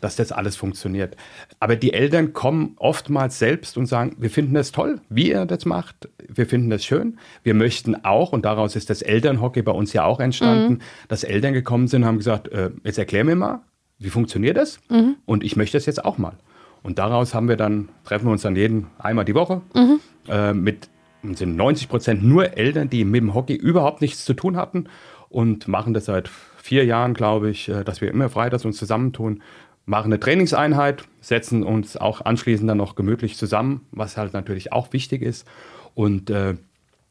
dass 0.00 0.16
das 0.16 0.32
alles 0.32 0.56
funktioniert. 0.56 1.16
Aber 1.60 1.76
die 1.76 1.92
Eltern 1.92 2.32
kommen 2.32 2.74
oftmals 2.76 3.38
selbst 3.38 3.78
und 3.78 3.86
sagen, 3.86 4.16
wir 4.18 4.30
finden 4.30 4.54
das 4.54 4.72
toll, 4.72 5.00
wie 5.08 5.30
ihr 5.30 5.46
das 5.46 5.64
macht, 5.64 6.08
wir 6.28 6.46
finden 6.46 6.70
das 6.70 6.84
schön. 6.84 7.18
Wir 7.44 7.54
möchten 7.54 8.04
auch, 8.04 8.32
und 8.32 8.44
daraus 8.44 8.74
ist 8.74 8.90
das 8.90 9.00
Elternhockey 9.00 9.62
bei 9.62 9.72
uns 9.72 9.92
ja 9.92 10.04
auch 10.04 10.18
entstanden, 10.18 10.74
mhm. 10.74 10.78
dass 11.06 11.22
Eltern 11.22 11.54
gekommen 11.54 11.86
sind 11.86 12.02
und 12.02 12.08
haben 12.08 12.18
gesagt, 12.18 12.48
äh, 12.48 12.70
jetzt 12.82 12.98
erklär 12.98 13.22
mir 13.22 13.36
mal, 13.36 13.60
wie 14.00 14.10
funktioniert 14.10 14.56
das? 14.56 14.80
Mhm. 14.90 15.16
Und 15.24 15.44
ich 15.44 15.54
möchte 15.54 15.76
das 15.76 15.86
jetzt 15.86 16.04
auch 16.04 16.18
mal. 16.18 16.34
Und 16.82 16.98
daraus 16.98 17.34
haben 17.34 17.48
wir 17.48 17.56
dann, 17.56 17.88
treffen 18.04 18.26
wir 18.26 18.32
uns 18.32 18.42
dann 18.42 18.56
jeden 18.56 18.88
einmal 18.98 19.24
die 19.24 19.34
Woche 19.34 19.62
mhm. 19.74 20.00
äh, 20.28 20.52
mit 20.52 20.88
sind 21.34 21.56
90 21.56 21.88
Prozent 21.88 22.24
nur 22.24 22.56
Eltern, 22.56 22.90
die 22.90 23.04
mit 23.04 23.20
dem 23.20 23.34
Hockey 23.34 23.54
überhaupt 23.54 24.00
nichts 24.00 24.24
zu 24.24 24.34
tun 24.34 24.56
hatten 24.56 24.86
und 25.28 25.68
machen 25.68 25.94
das 25.94 26.06
seit 26.06 26.28
vier 26.28 26.84
Jahren, 26.84 27.14
glaube 27.14 27.50
ich, 27.50 27.68
äh, 27.68 27.84
dass 27.84 28.00
wir 28.00 28.10
immer 28.10 28.28
freitags 28.28 28.64
uns 28.64 28.76
zusammentun, 28.76 29.42
machen 29.84 30.12
eine 30.12 30.20
Trainingseinheit, 30.20 31.04
setzen 31.20 31.62
uns 31.62 31.96
auch 31.96 32.20
anschließend 32.24 32.68
dann 32.68 32.78
noch 32.78 32.94
gemütlich 32.94 33.36
zusammen, 33.36 33.86
was 33.90 34.16
halt 34.16 34.32
natürlich 34.32 34.72
auch 34.72 34.92
wichtig 34.92 35.22
ist. 35.22 35.46
Und 35.94 36.30
äh, 36.30 36.54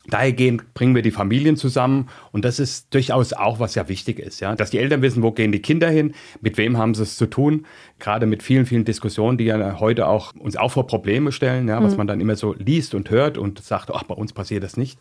Dahergehend 0.08 0.74
bringen 0.74 0.96
wir 0.96 1.03
die 1.03 1.12
Familien 1.12 1.58
zusammen 1.58 2.10
und 2.31 2.43
das 2.43 2.60
ist 2.60 2.91
durchaus 2.91 3.34
auch, 3.34 3.60
was 3.60 3.75
ja 3.75 3.88
wichtig 3.88 4.17
ist, 4.17 4.39
ja, 4.39 4.55
dass 4.55 4.72
die 4.72 4.79
Eltern 4.79 5.03
wissen, 5.03 5.22
wo 5.22 5.31
gehen 5.31 5.51
die 5.51 5.62
Kinder 5.62 5.89
hin, 5.89 6.15
mit 6.41 6.58
wem 6.58 6.77
haben 6.77 6.96
sie 6.96 7.03
es 7.03 7.17
zu 7.17 7.27
tun, 7.27 7.67
gerade 8.00 8.25
mit 8.25 8.41
vielen, 8.41 8.65
vielen 8.65 8.84
Diskussionen, 8.84 9.38
die 9.38 9.46
ja 9.46 9.79
heute 9.79 10.08
auch 10.08 10.34
uns 10.36 10.58
auch 10.58 10.72
vor 10.72 10.88
Probleme 10.88 11.31
stellen, 11.31 11.67
ja, 11.67 11.84
was 11.84 11.91
mhm. 11.91 11.98
man 12.00 12.08
dann 12.08 12.22
immer 12.22 12.36
so 12.36 12.55
liest 12.58 12.96
und 12.96 13.12
hört 13.12 13.38
und 13.38 13.63
sagt, 13.63 13.91
ach, 13.93 14.03
bei 14.03 14.15
uns 14.15 14.34
passiert 14.34 14.63
das 14.63 14.75
nicht. 14.75 15.00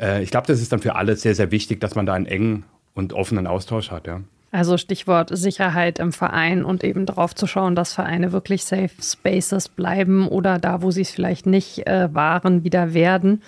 Äh, 0.00 0.22
ich 0.22 0.30
glaube, 0.30 0.46
das 0.46 0.62
ist 0.62 0.72
dann 0.72 0.80
für 0.80 0.94
alle 0.94 1.16
sehr, 1.16 1.34
sehr 1.34 1.50
wichtig, 1.50 1.78
dass 1.80 1.94
man 1.94 2.06
da 2.06 2.14
einen 2.14 2.26
engen 2.26 2.64
und 2.94 3.12
offenen 3.12 3.46
Austausch 3.46 3.90
hat, 3.90 4.06
ja. 4.06 4.20
Also 4.52 4.76
Stichwort 4.78 5.30
Sicherheit 5.32 6.00
im 6.00 6.12
Verein 6.12 6.64
und 6.64 6.82
eben 6.82 7.06
darauf 7.06 7.36
zu 7.36 7.46
schauen, 7.46 7.76
dass 7.76 7.94
Vereine 7.94 8.32
wirklich 8.32 8.64
Safe 8.64 8.90
Spaces 9.00 9.68
bleiben 9.68 10.26
oder 10.26 10.58
da, 10.58 10.82
wo 10.82 10.90
sie 10.90 11.02
es 11.02 11.10
vielleicht 11.10 11.46
nicht 11.46 11.86
äh, 11.86 12.12
waren, 12.12 12.64
wieder 12.64 12.92
werden. 12.92 13.42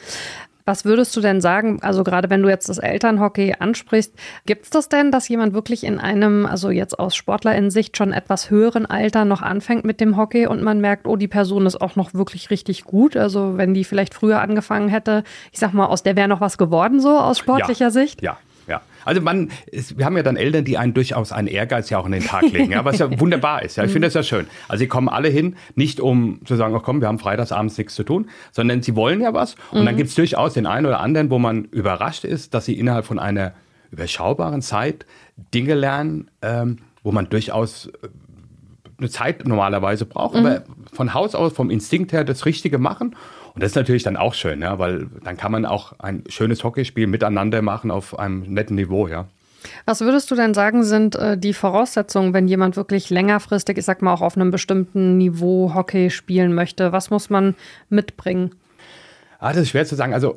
Was 0.64 0.84
würdest 0.84 1.14
du 1.16 1.20
denn 1.20 1.40
sagen, 1.40 1.78
also 1.82 2.04
gerade 2.04 2.30
wenn 2.30 2.42
du 2.42 2.48
jetzt 2.48 2.68
das 2.68 2.78
Elternhockey 2.78 3.54
ansprichst, 3.58 4.14
gibt 4.46 4.64
es 4.64 4.70
das 4.70 4.88
denn, 4.88 5.10
dass 5.10 5.28
jemand 5.28 5.54
wirklich 5.54 5.84
in 5.84 5.98
einem, 5.98 6.46
also 6.46 6.70
jetzt 6.70 6.98
aus 6.98 7.16
Sportlerinnensicht 7.16 7.96
schon 7.96 8.12
etwas 8.12 8.50
höheren 8.50 8.86
Alter 8.86 9.24
noch 9.24 9.42
anfängt 9.42 9.84
mit 9.84 10.00
dem 10.00 10.16
Hockey 10.16 10.46
und 10.46 10.62
man 10.62 10.80
merkt, 10.80 11.06
oh, 11.06 11.16
die 11.16 11.28
Person 11.28 11.66
ist 11.66 11.80
auch 11.80 11.96
noch 11.96 12.14
wirklich 12.14 12.50
richtig 12.50 12.84
gut? 12.84 13.16
Also 13.16 13.56
wenn 13.56 13.74
die 13.74 13.84
vielleicht 13.84 14.14
früher 14.14 14.40
angefangen 14.40 14.88
hätte, 14.88 15.24
ich 15.50 15.58
sag 15.58 15.72
mal, 15.72 15.86
aus 15.86 16.02
der 16.02 16.16
wäre 16.16 16.28
noch 16.28 16.40
was 16.40 16.58
geworden 16.58 17.00
so 17.00 17.18
aus 17.18 17.38
sportlicher 17.38 17.86
ja, 17.86 17.90
Sicht? 17.90 18.22
Ja, 18.22 18.38
also 19.04 19.20
man, 19.20 19.50
ist, 19.66 19.98
wir 19.98 20.04
haben 20.04 20.16
ja 20.16 20.22
dann 20.22 20.36
Eltern, 20.36 20.64
die 20.64 20.78
einen 20.78 20.94
durchaus 20.94 21.32
einen 21.32 21.48
Ehrgeiz 21.48 21.90
ja 21.90 21.98
auch 21.98 22.06
in 22.06 22.12
den 22.12 22.24
Tag 22.24 22.50
legen, 22.50 22.72
ja, 22.72 22.84
was 22.84 22.98
ja 22.98 23.20
wunderbar 23.20 23.62
ist. 23.62 23.76
Ja. 23.76 23.84
Ich 23.84 23.92
finde 23.92 24.06
das 24.06 24.14
ja 24.14 24.22
schön. 24.22 24.46
Also 24.68 24.80
sie 24.80 24.88
kommen 24.88 25.08
alle 25.08 25.28
hin, 25.28 25.56
nicht 25.74 26.00
um 26.00 26.40
zu 26.44 26.56
sagen, 26.56 26.74
oh 26.74 26.80
komm, 26.80 27.00
wir 27.00 27.08
haben 27.08 27.18
freitagsabends 27.18 27.78
nichts 27.78 27.94
zu 27.94 28.04
tun, 28.04 28.28
sondern 28.50 28.82
sie 28.82 28.96
wollen 28.96 29.20
ja 29.20 29.34
was. 29.34 29.56
Und 29.70 29.82
mhm. 29.82 29.86
dann 29.86 29.96
gibt 29.96 30.10
es 30.10 30.14
durchaus 30.14 30.54
den 30.54 30.66
einen 30.66 30.86
oder 30.86 31.00
anderen, 31.00 31.30
wo 31.30 31.38
man 31.38 31.64
überrascht 31.66 32.24
ist, 32.24 32.54
dass 32.54 32.64
sie 32.64 32.78
innerhalb 32.78 33.04
von 33.04 33.18
einer 33.18 33.52
überschaubaren 33.90 34.62
Zeit 34.62 35.06
Dinge 35.54 35.74
lernen, 35.74 36.30
ähm, 36.40 36.78
wo 37.02 37.12
man 37.12 37.28
durchaus 37.28 37.90
eine 39.02 39.10
Zeit 39.10 39.46
normalerweise 39.46 40.06
braucht, 40.06 40.34
mhm. 40.34 40.46
aber 40.46 40.62
von 40.92 41.14
Haus 41.14 41.34
aus, 41.34 41.52
vom 41.52 41.70
Instinkt 41.70 42.12
her 42.12 42.24
das 42.24 42.46
Richtige 42.46 42.78
machen. 42.78 43.16
Und 43.54 43.62
das 43.62 43.72
ist 43.72 43.76
natürlich 43.76 44.02
dann 44.02 44.16
auch 44.16 44.34
schön, 44.34 44.62
ja, 44.62 44.78
weil 44.78 45.08
dann 45.24 45.36
kann 45.36 45.52
man 45.52 45.66
auch 45.66 45.98
ein 45.98 46.24
schönes 46.28 46.64
Hockeyspiel 46.64 47.06
miteinander 47.06 47.60
machen 47.60 47.90
auf 47.90 48.18
einem 48.18 48.42
netten 48.42 48.76
Niveau, 48.76 49.08
ja. 49.08 49.26
Was 49.84 50.00
würdest 50.00 50.30
du 50.30 50.34
denn 50.34 50.54
sagen, 50.54 50.82
sind 50.84 51.14
äh, 51.16 51.38
die 51.38 51.52
Voraussetzungen, 51.52 52.34
wenn 52.34 52.48
jemand 52.48 52.76
wirklich 52.76 53.10
längerfristig, 53.10 53.78
ich 53.78 53.84
sag 53.84 54.02
mal, 54.02 54.12
auch 54.12 54.20
auf 54.20 54.36
einem 54.36 54.50
bestimmten 54.50 55.18
Niveau 55.18 55.72
Hockey 55.74 56.10
spielen 56.10 56.54
möchte? 56.54 56.92
Was 56.92 57.10
muss 57.10 57.30
man 57.30 57.54
mitbringen? 57.88 58.54
Ah, 59.38 59.52
das 59.52 59.62
ist 59.62 59.68
schwer 59.70 59.86
zu 59.86 59.94
sagen. 59.94 60.14
Also 60.14 60.36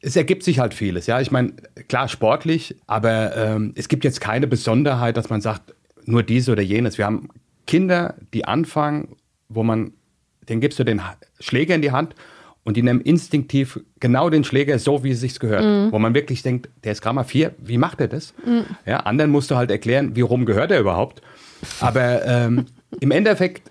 es 0.00 0.16
ergibt 0.16 0.42
sich 0.42 0.58
halt 0.58 0.74
vieles, 0.74 1.06
ja. 1.06 1.20
Ich 1.20 1.30
meine, 1.30 1.52
klar 1.88 2.08
sportlich, 2.08 2.76
aber 2.86 3.36
ähm, 3.36 3.72
es 3.76 3.88
gibt 3.88 4.04
jetzt 4.04 4.20
keine 4.20 4.46
Besonderheit, 4.46 5.16
dass 5.16 5.30
man 5.30 5.40
sagt, 5.40 5.74
nur 6.06 6.22
dies 6.22 6.48
oder 6.48 6.62
jenes. 6.62 6.98
Wir 6.98 7.06
haben 7.06 7.28
Kinder, 7.70 8.16
die 8.34 8.46
anfangen, 8.46 9.14
wo 9.48 9.62
man 9.62 9.92
den 10.48 10.60
gibst 10.60 10.76
du 10.80 10.84
den 10.84 11.00
Schläger 11.38 11.76
in 11.76 11.82
die 11.82 11.92
Hand 11.92 12.16
und 12.64 12.76
die 12.76 12.82
nehmen 12.82 13.00
instinktiv 13.00 13.78
genau 14.00 14.28
den 14.28 14.42
Schläger 14.42 14.76
so, 14.80 15.04
wie 15.04 15.12
es 15.12 15.20
sich 15.20 15.38
gehört. 15.38 15.64
Mhm. 15.64 15.92
Wo 15.92 16.00
man 16.00 16.12
wirklich 16.12 16.42
denkt, 16.42 16.68
der 16.82 16.90
ist 16.90 17.00
Grammar 17.00 17.22
4, 17.22 17.54
wie 17.58 17.78
macht 17.78 18.00
er 18.00 18.08
das? 18.08 18.34
Mhm. 18.44 18.64
Ja, 18.86 18.98
anderen 18.98 19.30
musst 19.30 19.52
du 19.52 19.54
halt 19.54 19.70
erklären, 19.70 20.16
wie 20.16 20.22
rum 20.22 20.46
gehört 20.46 20.72
er 20.72 20.80
überhaupt. 20.80 21.22
Aber 21.78 22.26
ähm, 22.26 22.66
im 22.98 23.12
Endeffekt 23.12 23.70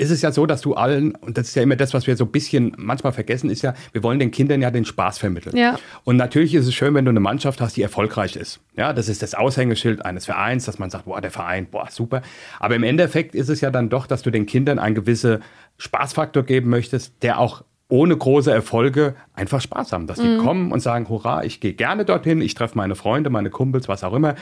ist 0.00 0.10
es 0.10 0.22
ja 0.22 0.32
so, 0.32 0.46
dass 0.46 0.62
du 0.62 0.74
allen, 0.74 1.14
und 1.16 1.36
das 1.36 1.48
ist 1.48 1.54
ja 1.56 1.62
immer 1.62 1.76
das, 1.76 1.92
was 1.92 2.06
wir 2.06 2.16
so 2.16 2.24
ein 2.24 2.30
bisschen 2.30 2.72
manchmal 2.78 3.12
vergessen, 3.12 3.50
ist 3.50 3.60
ja, 3.60 3.74
wir 3.92 4.02
wollen 4.02 4.18
den 4.18 4.30
Kindern 4.30 4.62
ja 4.62 4.70
den 4.70 4.86
Spaß 4.86 5.18
vermitteln. 5.18 5.54
Ja. 5.54 5.78
Und 6.04 6.16
natürlich 6.16 6.54
ist 6.54 6.66
es 6.66 6.74
schön, 6.74 6.94
wenn 6.94 7.04
du 7.04 7.10
eine 7.10 7.20
Mannschaft 7.20 7.60
hast, 7.60 7.76
die 7.76 7.82
erfolgreich 7.82 8.34
ist. 8.34 8.60
Ja, 8.78 8.94
das 8.94 9.10
ist 9.10 9.22
das 9.22 9.34
Aushängeschild 9.34 10.02
eines 10.02 10.24
Vereins, 10.24 10.64
dass 10.64 10.78
man 10.78 10.88
sagt, 10.88 11.04
boah, 11.04 11.20
der 11.20 11.30
Verein, 11.30 11.66
boah, 11.70 11.86
super. 11.90 12.22
Aber 12.58 12.76
im 12.76 12.82
Endeffekt 12.82 13.34
ist 13.34 13.50
es 13.50 13.60
ja 13.60 13.70
dann 13.70 13.90
doch, 13.90 14.06
dass 14.06 14.22
du 14.22 14.30
den 14.30 14.46
Kindern 14.46 14.78
einen 14.78 14.94
gewissen 14.94 15.42
Spaßfaktor 15.76 16.44
geben 16.44 16.70
möchtest, 16.70 17.22
der 17.22 17.38
auch 17.38 17.62
ohne 17.90 18.16
große 18.16 18.50
Erfolge 18.50 19.16
einfach 19.34 19.60
Spaß 19.60 19.92
haben. 19.92 20.06
Dass 20.06 20.18
die 20.18 20.28
mhm. 20.28 20.38
kommen 20.38 20.72
und 20.72 20.80
sagen, 20.80 21.10
hurra, 21.10 21.44
ich 21.44 21.60
gehe 21.60 21.74
gerne 21.74 22.06
dorthin, 22.06 22.40
ich 22.40 22.54
treffe 22.54 22.78
meine 22.78 22.94
Freunde, 22.94 23.28
meine 23.28 23.50
Kumpels, 23.50 23.86
was 23.86 24.02
auch 24.02 24.14
immer, 24.14 24.34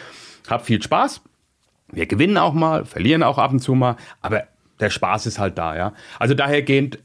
hab 0.48 0.64
viel 0.64 0.80
Spaß. 0.80 1.20
Wir 1.90 2.06
gewinnen 2.06 2.36
auch 2.36 2.52
mal, 2.52 2.84
verlieren 2.84 3.24
auch 3.24 3.38
ab 3.38 3.50
und 3.50 3.58
zu 3.58 3.74
mal, 3.74 3.96
aber 4.20 4.44
der 4.80 4.90
Spaß 4.90 5.26
ist 5.26 5.38
halt 5.38 5.58
da, 5.58 5.76
ja. 5.76 5.92
Also 6.18 6.34
dahergehend, 6.34 6.98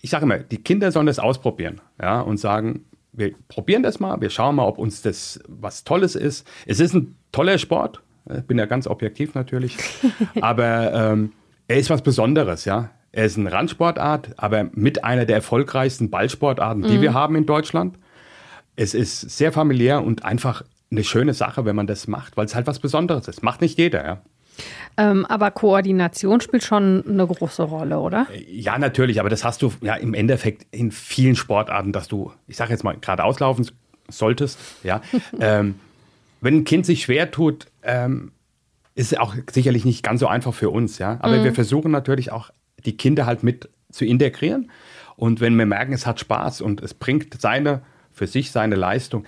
ich 0.00 0.10
sage 0.10 0.24
immer, 0.24 0.38
die 0.38 0.62
Kinder 0.62 0.92
sollen 0.92 1.06
das 1.06 1.18
ausprobieren, 1.18 1.80
ja, 2.00 2.20
und 2.20 2.38
sagen, 2.38 2.84
wir 3.12 3.32
probieren 3.48 3.82
das 3.82 4.00
mal, 4.00 4.20
wir 4.20 4.30
schauen 4.30 4.56
mal, 4.56 4.66
ob 4.66 4.78
uns 4.78 5.02
das 5.02 5.40
was 5.48 5.84
Tolles 5.84 6.14
ist. 6.14 6.46
Es 6.66 6.80
ist 6.80 6.94
ein 6.94 7.16
toller 7.32 7.58
Sport, 7.58 8.00
ich 8.34 8.42
bin 8.42 8.58
ja 8.58 8.66
ganz 8.66 8.86
objektiv 8.86 9.34
natürlich, 9.34 9.76
aber 10.40 10.92
ähm, 10.92 11.32
er 11.68 11.78
ist 11.78 11.90
was 11.90 12.02
Besonderes, 12.02 12.64
ja. 12.64 12.90
Er 13.12 13.26
ist 13.26 13.38
eine 13.38 13.52
Randsportart, 13.52 14.30
aber 14.38 14.70
mit 14.72 15.04
einer 15.04 15.24
der 15.24 15.36
erfolgreichsten 15.36 16.10
Ballsportarten, 16.10 16.82
die 16.82 16.98
mhm. 16.98 17.00
wir 17.00 17.14
haben 17.14 17.36
in 17.36 17.46
Deutschland. 17.46 17.96
Es 18.74 18.92
ist 18.92 19.20
sehr 19.20 19.52
familiär 19.52 20.02
und 20.02 20.24
einfach 20.24 20.64
eine 20.90 21.04
schöne 21.04 21.32
Sache, 21.32 21.64
wenn 21.64 21.76
man 21.76 21.86
das 21.86 22.08
macht, 22.08 22.36
weil 22.36 22.46
es 22.46 22.56
halt 22.56 22.66
was 22.66 22.80
Besonderes 22.80 23.28
ist. 23.28 23.42
Macht 23.44 23.60
nicht 23.60 23.78
jeder, 23.78 24.04
ja. 24.04 24.22
Ähm, 24.96 25.26
aber 25.26 25.50
Koordination 25.50 26.40
spielt 26.40 26.62
schon 26.62 27.04
eine 27.08 27.26
große 27.26 27.62
Rolle, 27.62 27.98
oder? 27.98 28.26
Ja, 28.48 28.78
natürlich, 28.78 29.20
aber 29.20 29.28
das 29.28 29.44
hast 29.44 29.62
du 29.62 29.72
ja 29.80 29.94
im 29.94 30.14
Endeffekt 30.14 30.66
in 30.70 30.92
vielen 30.92 31.36
Sportarten, 31.36 31.92
dass 31.92 32.08
du, 32.08 32.32
ich 32.46 32.56
sage 32.56 32.70
jetzt 32.70 32.84
mal, 32.84 32.96
gerade 32.96 33.24
auslaufen 33.24 33.68
solltest. 34.08 34.58
Ja. 34.82 35.00
ähm, 35.40 35.76
wenn 36.40 36.58
ein 36.58 36.64
Kind 36.64 36.86
sich 36.86 37.02
schwer 37.02 37.30
tut, 37.30 37.66
ähm, 37.82 38.32
ist 38.94 39.12
es 39.12 39.18
auch 39.18 39.34
sicherlich 39.50 39.84
nicht 39.84 40.02
ganz 40.02 40.20
so 40.20 40.28
einfach 40.28 40.54
für 40.54 40.70
uns, 40.70 40.98
ja. 40.98 41.18
Aber 41.20 41.38
mhm. 41.38 41.44
wir 41.44 41.54
versuchen 41.54 41.90
natürlich 41.90 42.30
auch, 42.30 42.50
die 42.84 42.96
Kinder 42.96 43.26
halt 43.26 43.42
mit 43.42 43.68
zu 43.90 44.04
integrieren. 44.04 44.70
Und 45.16 45.40
wenn 45.40 45.56
wir 45.56 45.66
merken, 45.66 45.92
es 45.92 46.06
hat 46.06 46.20
Spaß 46.20 46.60
und 46.60 46.80
es 46.82 46.94
bringt 46.94 47.40
seine, 47.40 47.82
für 48.12 48.26
sich 48.26 48.50
seine 48.50 48.74
Leistung, 48.74 49.24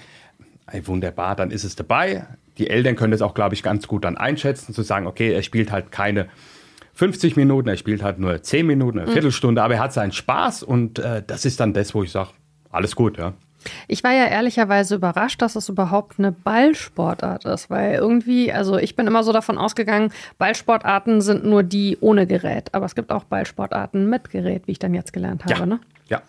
ey, 0.71 0.87
wunderbar, 0.87 1.37
dann 1.37 1.51
ist 1.51 1.65
es 1.65 1.77
dabei 1.77 2.27
die 2.59 2.71
Eltern 2.71 2.97
können 2.97 3.13
das 3.13 3.23
auch, 3.23 3.35
glaube 3.35 3.55
ich, 3.55 3.63
ganz 3.63 3.87
gut 3.87 4.05
dann 4.05 4.17
einschätzen, 4.17 4.75
zu 4.75 4.83
sagen, 4.83 5.07
okay, 5.07 5.33
er 5.33 5.43
spielt 5.43 5.73
halt 5.73 5.93
keine 5.93 6.27
50 6.95 7.37
Minuten, 7.37 7.69
er 7.69 7.77
spielt 7.77 8.03
halt 8.03 8.19
nur 8.19 8.43
10 8.43 8.67
Minuten, 8.67 8.99
eine 8.99 9.09
mhm. 9.09 9.13
Viertelstunde, 9.13 9.63
aber 9.63 9.75
er 9.75 9.81
hat 9.81 9.93
seinen 9.93 10.13
Spaß 10.13 10.63
und 10.63 10.99
äh, 10.99 11.23
das 11.27 11.45
ist 11.45 11.61
dann 11.61 11.75
das, 11.75 11.95
wo 11.95 12.03
ich 12.03 12.11
sage, 12.11 12.31
alles 12.71 12.97
gut, 12.97 13.19
ja. 13.19 13.35
Ich 13.89 14.05
war 14.05 14.13
ja 14.13 14.27
ehrlicherweise 14.27 14.95
überrascht, 14.95 15.43
dass 15.43 15.57
es 15.57 15.69
überhaupt 15.69 16.19
eine 16.19 16.33
Ballsportart 16.33 17.45
ist, 17.47 17.69
weil 17.69 17.95
irgendwie, 17.95 18.53
also 18.53 18.79
ich 18.79 18.95
bin 18.97 19.07
immer 19.07 19.25
so 19.25 19.33
davon 19.33 19.59
ausgegangen, 19.59 20.13
Ballsportarten 20.39 21.21
sind 21.21 21.45
nur 21.45 21.63
die 21.63 21.99
ohne 22.01 22.27
Gerät, 22.27 22.75
aber 22.75 22.87
es 22.87 22.95
gibt 22.95 23.11
auch 23.11 23.25
Ballsportarten 23.25 24.09
mit 24.09 24.31
Gerät, 24.31 24.67
wie 24.67 24.73
ich 24.73 24.79
dann 24.79 24.95
jetzt 24.95 25.13
gelernt 25.13 25.45
habe, 25.45 25.55
ja. 25.55 25.67
ne? 25.67 25.81
Ja, 26.09 26.23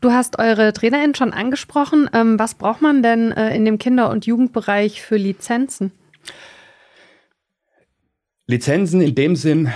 Du 0.00 0.12
hast 0.12 0.38
eure 0.38 0.72
Trainerin 0.72 1.14
schon 1.14 1.32
angesprochen. 1.32 2.08
Ähm, 2.12 2.38
was 2.38 2.54
braucht 2.54 2.82
man 2.82 3.02
denn 3.02 3.32
äh, 3.32 3.54
in 3.54 3.64
dem 3.64 3.78
Kinder- 3.78 4.10
und 4.10 4.26
Jugendbereich 4.26 5.02
für 5.02 5.16
Lizenzen? 5.16 5.92
Lizenzen 8.46 9.00
in 9.02 9.14
dem 9.14 9.36
Sinn, 9.36 9.70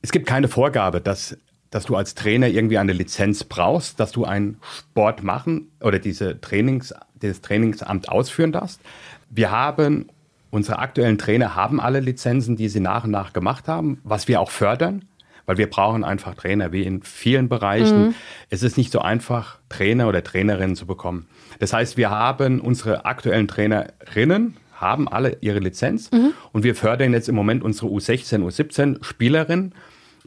es 0.00 0.12
gibt 0.12 0.26
keine 0.26 0.48
Vorgabe, 0.48 1.00
dass, 1.00 1.36
dass 1.70 1.84
du 1.84 1.94
als 1.94 2.14
Trainer 2.14 2.48
irgendwie 2.48 2.78
eine 2.78 2.92
Lizenz 2.92 3.44
brauchst, 3.44 4.00
dass 4.00 4.12
du 4.12 4.24
einen 4.24 4.58
Sport 4.90 5.22
machen 5.22 5.70
oder 5.80 5.98
diese 5.98 6.40
Trainings, 6.40 6.94
dieses 7.20 7.42
Trainingsamt 7.42 8.08
ausführen 8.08 8.50
darfst. 8.50 8.80
Wir 9.28 9.50
haben, 9.50 10.08
unsere 10.50 10.78
aktuellen 10.78 11.18
Trainer 11.18 11.54
haben 11.54 11.80
alle 11.80 12.00
Lizenzen, 12.00 12.56
die 12.56 12.68
sie 12.68 12.80
nach 12.80 13.04
und 13.04 13.10
nach 13.10 13.32
gemacht 13.32 13.68
haben, 13.68 14.00
was 14.04 14.26
wir 14.26 14.40
auch 14.40 14.50
fördern 14.50 15.04
weil 15.46 15.58
wir 15.58 15.68
brauchen 15.68 16.04
einfach 16.04 16.34
Trainer, 16.34 16.72
wie 16.72 16.82
in 16.82 17.02
vielen 17.02 17.48
Bereichen. 17.48 18.06
Mhm. 18.06 18.14
Es 18.50 18.62
ist 18.62 18.76
nicht 18.76 18.92
so 18.92 19.00
einfach, 19.00 19.58
Trainer 19.68 20.08
oder 20.08 20.22
Trainerinnen 20.22 20.76
zu 20.76 20.86
bekommen. 20.86 21.26
Das 21.58 21.72
heißt, 21.72 21.96
wir 21.96 22.10
haben 22.10 22.60
unsere 22.60 23.04
aktuellen 23.04 23.48
Trainerinnen, 23.48 24.56
haben 24.74 25.08
alle 25.08 25.38
ihre 25.40 25.60
Lizenz 25.60 26.10
mhm. 26.10 26.32
und 26.52 26.64
wir 26.64 26.74
fördern 26.74 27.12
jetzt 27.12 27.28
im 27.28 27.34
Moment 27.34 27.62
unsere 27.62 27.86
U16, 27.86 28.42
U17 28.42 29.02
Spielerinnen, 29.04 29.74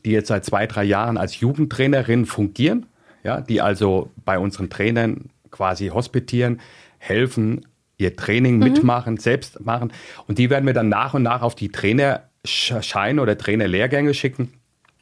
die 0.05 0.11
jetzt 0.11 0.27
seit 0.29 0.45
zwei, 0.45 0.65
drei 0.67 0.83
Jahren 0.83 1.17
als 1.17 1.39
Jugendtrainerin 1.39 2.25
fungieren, 2.25 2.85
ja, 3.23 3.41
die 3.41 3.61
also 3.61 4.11
bei 4.23 4.39
unseren 4.39 4.69
Trainern 4.69 5.29
quasi 5.51 5.87
hospitieren, 5.87 6.61
helfen, 6.99 7.65
ihr 7.97 8.15
Training 8.15 8.57
mhm. 8.57 8.63
mitmachen, 8.63 9.17
selbst 9.17 9.59
machen. 9.65 9.91
Und 10.27 10.37
die 10.37 10.49
werden 10.49 10.65
wir 10.65 10.73
dann 10.73 10.89
nach 10.89 11.13
und 11.13 11.23
nach 11.23 11.41
auf 11.41 11.55
die 11.55 11.69
Trainerscheine 11.69 13.21
oder 13.21 13.37
Trainerlehrgänge 13.37 14.13
schicken. 14.13 14.53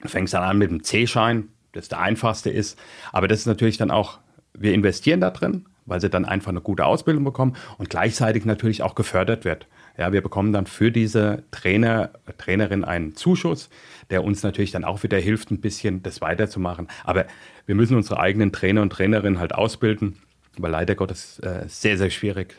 Du 0.03 0.10
fängst 0.10 0.33
dann 0.33 0.43
an 0.43 0.57
mit 0.57 0.69
dem 0.69 0.83
C-Schein, 0.83 1.48
das 1.72 1.88
der 1.88 2.00
einfachste 2.00 2.50
ist. 2.50 2.77
Aber 3.13 3.29
das 3.29 3.39
ist 3.39 3.45
natürlich 3.45 3.77
dann 3.77 3.89
auch, 3.89 4.19
wir 4.53 4.74
investieren 4.74 5.22
da 5.22 5.31
drin, 5.31 5.65
weil 5.86 6.01
sie 6.01 6.10
dann 6.10 6.25
einfach 6.25 6.50
eine 6.50 6.60
gute 6.60 6.86
Ausbildung 6.86 7.24
bekommen 7.24 7.55
und 7.77 7.89
gleichzeitig 7.89 8.43
natürlich 8.43 8.83
auch 8.83 8.95
gefördert 8.95 9.45
wird. 9.45 9.65
Ja, 9.98 10.12
wir 10.12 10.22
bekommen 10.22 10.51
dann 10.51 10.65
für 10.65 10.91
diese 10.91 11.43
Trainer, 11.51 12.12
Trainerin 12.38 12.83
einen 12.83 13.15
Zuschuss, 13.15 13.69
der 14.10 14.25
uns 14.25 14.43
natürlich 14.43 14.72
dann 14.72 14.83
auch 14.83 15.03
wieder 15.03 15.19
hilft, 15.19 15.51
ein 15.51 15.62
bisschen 15.62 16.03
das 16.03 16.19
weiterzumachen. 16.19 16.89
Aber 17.05 17.25
wir 17.65 17.75
müssen 17.75 17.95
unsere 17.95 18.19
eigenen 18.19 18.51
Trainer 18.51 18.81
und 18.81 18.91
Trainerinnen 18.91 19.39
halt 19.39 19.55
ausbilden. 19.55 20.17
Aber 20.57 20.67
leider 20.67 20.95
Gottes 20.95 21.39
äh, 21.39 21.63
sehr, 21.67 21.98
sehr 21.98 22.10
schwierig, 22.10 22.55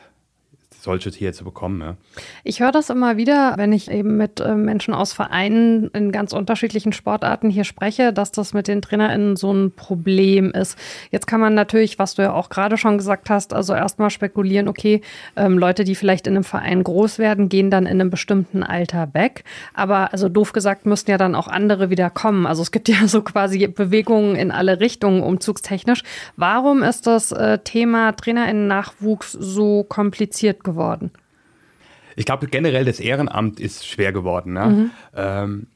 solche 0.85 1.09
hier 1.09 1.33
zu 1.33 1.43
bekommen. 1.43 1.81
Ja. 1.81 1.97
Ich 2.43 2.61
höre 2.61 2.71
das 2.71 2.89
immer 2.89 3.17
wieder, 3.17 3.55
wenn 3.57 3.73
ich 3.73 3.91
eben 3.91 4.15
mit 4.15 4.39
äh, 4.39 4.55
Menschen 4.55 4.93
aus 4.93 5.11
Vereinen 5.11 5.89
in 5.89 6.11
ganz 6.11 6.31
unterschiedlichen 6.31 6.93
Sportarten 6.93 7.49
hier 7.49 7.65
spreche, 7.65 8.13
dass 8.13 8.31
das 8.31 8.53
mit 8.53 8.67
den 8.67 8.81
TrainerInnen 8.81 9.35
so 9.35 9.51
ein 9.51 9.71
Problem 9.71 10.51
ist. 10.51 10.77
Jetzt 11.11 11.27
kann 11.27 11.41
man 11.41 11.53
natürlich, 11.53 11.99
was 11.99 12.15
du 12.15 12.21
ja 12.21 12.33
auch 12.33 12.49
gerade 12.49 12.77
schon 12.77 12.97
gesagt 12.97 13.29
hast, 13.29 13.53
also 13.53 13.73
erstmal 13.73 14.11
spekulieren, 14.11 14.67
okay, 14.67 15.01
ähm, 15.35 15.57
Leute, 15.57 15.83
die 15.83 15.95
vielleicht 15.95 16.27
in 16.27 16.35
einem 16.35 16.43
Verein 16.43 16.83
groß 16.83 17.19
werden, 17.19 17.49
gehen 17.49 17.69
dann 17.69 17.85
in 17.85 17.99
einem 17.99 18.11
bestimmten 18.11 18.63
Alter 18.63 19.13
weg. 19.13 19.43
Aber 19.73 20.13
also 20.13 20.29
doof 20.29 20.53
gesagt, 20.53 20.85
müssten 20.85 21.11
ja 21.11 21.17
dann 21.17 21.35
auch 21.35 21.47
andere 21.47 21.89
wieder 21.89 22.09
kommen. 22.09 22.45
Also 22.45 22.61
es 22.61 22.71
gibt 22.71 22.87
ja 22.89 23.07
so 23.07 23.23
quasi 23.23 23.67
Bewegungen 23.67 24.35
in 24.35 24.51
alle 24.51 24.79
Richtungen 24.79 25.23
umzugstechnisch. 25.23 26.03
Warum 26.37 26.83
ist 26.83 27.07
das 27.07 27.31
äh, 27.31 27.57
Thema 27.57 28.11
TrainerInnen-Nachwuchs 28.11 29.31
so 29.31 29.83
kompliziert 29.83 30.63
geworden? 30.63 30.74
Geworden? 30.75 31.11
Ich 32.15 32.25
glaube 32.25 32.47
generell 32.47 32.85
das 32.85 32.99
Ehrenamt 32.99 33.59
ist 33.59 33.87
schwer 33.87 34.13
geworden. 34.13 34.53
Ne? 34.53 34.65
Mhm. 34.65 34.91
Ähm, 35.15 35.67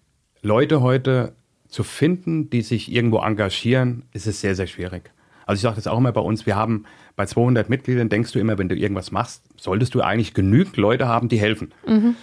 Leute 0.41 0.81
heute 0.81 1.33
zu 1.67 1.83
finden, 1.83 2.49
die 2.49 2.61
sich 2.61 2.91
irgendwo 2.91 3.19
engagieren, 3.19 4.03
ist 4.13 4.27
es 4.27 4.41
sehr, 4.41 4.55
sehr 4.55 4.67
schwierig. 4.67 5.11
Also 5.45 5.59
ich 5.59 5.61
sage 5.63 5.75
das 5.75 5.87
auch 5.87 5.97
immer 5.97 6.11
bei 6.11 6.21
uns, 6.21 6.45
wir 6.45 6.55
haben 6.55 6.85
bei 7.15 7.25
200 7.25 7.69
Mitgliedern, 7.69 8.09
denkst 8.09 8.31
du 8.31 8.39
immer, 8.39 8.57
wenn 8.57 8.69
du 8.69 8.75
irgendwas 8.75 9.11
machst, 9.11 9.43
solltest 9.57 9.93
du 9.95 10.01
eigentlich 10.01 10.33
genügend 10.33 10.77
Leute 10.77 11.07
haben, 11.07 11.27
die 11.27 11.39
helfen. 11.39 11.73
Mhm. 11.85 12.15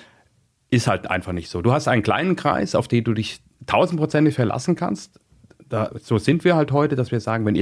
Ist 0.71 0.87
halt 0.87 1.11
einfach 1.11 1.33
nicht 1.33 1.49
so. 1.49 1.62
Du 1.62 1.73
hast 1.73 1.87
einen 1.88 2.02
kleinen 2.02 2.37
Kreis, 2.37 2.75
auf 2.75 2.88
den 2.88 3.04
du 3.04 3.12
dich 3.12 3.40
tausendprozentig 3.66 4.35
verlassen 4.35 4.75
kannst. 4.75 5.21
Da, 5.68 5.90
so 6.00 6.18
sind 6.18 6.45
wir 6.45 6.56
halt 6.56 6.73
heute, 6.73 6.97
dass 6.97 7.11
wir 7.11 7.21
sagen, 7.21 7.45
wenn 7.45 7.56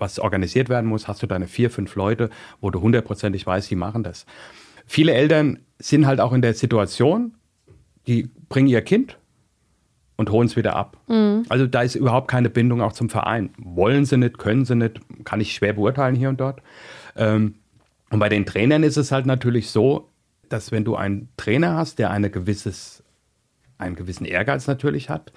irgendwas 0.00 0.18
organisiert 0.18 0.68
werden 0.68 0.86
muss, 0.86 1.08
hast 1.08 1.22
du 1.22 1.26
deine 1.26 1.46
vier, 1.46 1.70
fünf 1.70 1.94
Leute, 1.94 2.30
wo 2.60 2.70
du 2.70 2.80
hundertprozentig 2.80 3.46
weißt, 3.46 3.70
die 3.70 3.76
machen 3.76 4.02
das. 4.02 4.26
Viele 4.86 5.12
Eltern 5.12 5.60
sind 5.78 6.06
halt 6.06 6.20
auch 6.20 6.32
in 6.32 6.42
der 6.42 6.54
Situation, 6.54 7.34
die 8.06 8.30
bringen 8.48 8.68
ihr 8.68 8.82
Kind 8.82 9.18
und 10.16 10.30
holen 10.30 10.46
es 10.46 10.56
wieder 10.56 10.74
ab. 10.74 10.96
Mhm. 11.08 11.44
Also 11.48 11.66
da 11.66 11.82
ist 11.82 11.94
überhaupt 11.94 12.28
keine 12.28 12.50
Bindung 12.50 12.80
auch 12.80 12.92
zum 12.92 13.08
Verein. 13.08 13.50
Wollen 13.58 14.04
sie 14.04 14.16
nicht, 14.16 14.38
können 14.38 14.64
sie 14.64 14.74
nicht, 14.74 15.00
kann 15.24 15.40
ich 15.40 15.52
schwer 15.52 15.74
beurteilen 15.74 16.16
hier 16.16 16.28
und 16.28 16.40
dort. 16.40 16.62
Ähm, 17.16 17.54
und 18.10 18.18
bei 18.18 18.28
den 18.28 18.44
Trainern 18.44 18.82
ist 18.82 18.96
es 18.96 19.12
halt 19.12 19.26
natürlich 19.26 19.70
so, 19.70 20.08
dass 20.48 20.72
wenn 20.72 20.84
du 20.84 20.96
einen 20.96 21.28
Trainer 21.36 21.76
hast, 21.76 21.98
der 21.98 22.10
eine 22.10 22.28
gewisses, 22.28 23.04
einen 23.78 23.94
gewissen 23.94 24.24
Ehrgeiz 24.24 24.66
natürlich 24.66 25.08
hat, 25.08 25.32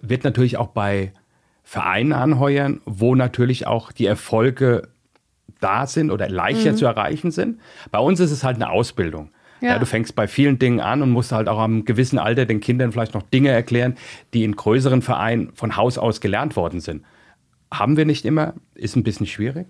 wird 0.00 0.24
natürlich 0.24 0.56
auch 0.56 0.68
bei 0.68 1.12
Vereinen 1.68 2.14
anheuern, 2.14 2.80
wo 2.86 3.14
natürlich 3.14 3.66
auch 3.66 3.92
die 3.92 4.06
Erfolge 4.06 4.88
da 5.60 5.86
sind 5.86 6.10
oder 6.10 6.26
leichter 6.26 6.72
mhm. 6.72 6.76
zu 6.76 6.86
erreichen 6.86 7.30
sind. 7.30 7.60
Bei 7.90 7.98
uns 7.98 8.20
ist 8.20 8.30
es 8.30 8.42
halt 8.42 8.56
eine 8.56 8.70
Ausbildung. 8.70 9.32
Ja. 9.60 9.72
ja. 9.72 9.78
du 9.78 9.84
fängst 9.84 10.16
bei 10.16 10.26
vielen 10.26 10.58
Dingen 10.58 10.80
an 10.80 11.02
und 11.02 11.10
musst 11.10 11.30
halt 11.30 11.46
auch 11.46 11.58
am 11.58 11.84
gewissen 11.84 12.18
Alter 12.18 12.46
den 12.46 12.60
Kindern 12.60 12.90
vielleicht 12.90 13.12
noch 13.12 13.22
Dinge 13.22 13.50
erklären, 13.50 13.98
die 14.32 14.44
in 14.44 14.56
größeren 14.56 15.02
Vereinen 15.02 15.52
von 15.52 15.76
Haus 15.76 15.98
aus 15.98 16.22
gelernt 16.22 16.56
worden 16.56 16.80
sind. 16.80 17.04
Haben 17.70 17.98
wir 17.98 18.06
nicht 18.06 18.24
immer, 18.24 18.54
ist 18.74 18.96
ein 18.96 19.04
bisschen 19.04 19.26
schwierig. 19.26 19.66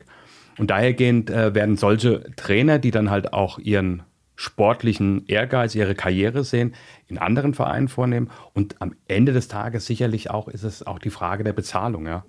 Und 0.57 0.71
dahergehend 0.71 1.31
äh, 1.31 1.53
werden 1.53 1.77
solche 1.77 2.31
Trainer, 2.37 2.79
die 2.79 2.93
dann 2.93 3.11
halt 3.11 3.33
auch 3.33 3.59
ihren 3.59 4.05
sportlichen 4.39 5.27
Ehrgeiz, 5.27 5.75
ihre 5.75 5.97
Karriere 5.97 6.45
sehen, 6.45 6.75
in 7.09 7.19
anderen 7.19 7.55
Vereinen 7.55 7.89
vornehmen. 7.89 8.31
Und 8.55 8.77
am 8.79 8.95
Ende 9.09 9.33
des 9.33 9.49
Tages 9.49 9.85
sicherlich 9.85 10.31
auch 10.31 10.47
ist 10.47 10.63
es 10.63 10.87
auch 10.87 11.01
die 11.01 11.11
Frage 11.11 11.43
der 11.43 11.53
Bezahlung, 11.53 12.07
ja. 12.07 12.25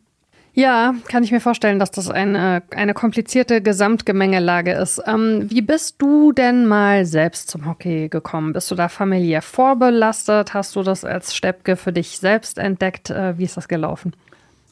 Ja, 0.53 0.95
kann 1.07 1.23
ich 1.23 1.31
mir 1.31 1.39
vorstellen, 1.39 1.77
dass 1.77 1.91
das 1.91 2.09
eine, 2.09 2.63
eine 2.71 2.95
komplizierte 2.95 3.61
Gesamtgemengelage 3.61 4.71
ist. 4.71 4.99
Ähm, 5.05 5.45
wie 5.51 5.61
bist 5.61 6.01
du 6.01 6.31
denn 6.31 6.65
mal 6.65 7.05
selbst 7.05 7.51
zum 7.51 7.67
Hockey 7.67 8.09
gekommen? 8.09 8.53
Bist 8.53 8.71
du 8.71 8.75
da 8.75 8.89
familiär 8.89 9.43
vorbelastet? 9.43 10.55
Hast 10.55 10.75
du 10.75 10.81
das 10.81 11.05
als 11.05 11.35
Steppke 11.35 11.75
für 11.75 11.93
dich 11.93 12.17
selbst 12.17 12.57
entdeckt? 12.57 13.11
Äh, 13.11 13.37
wie 13.37 13.43
ist 13.43 13.55
das 13.55 13.67
gelaufen? 13.67 14.15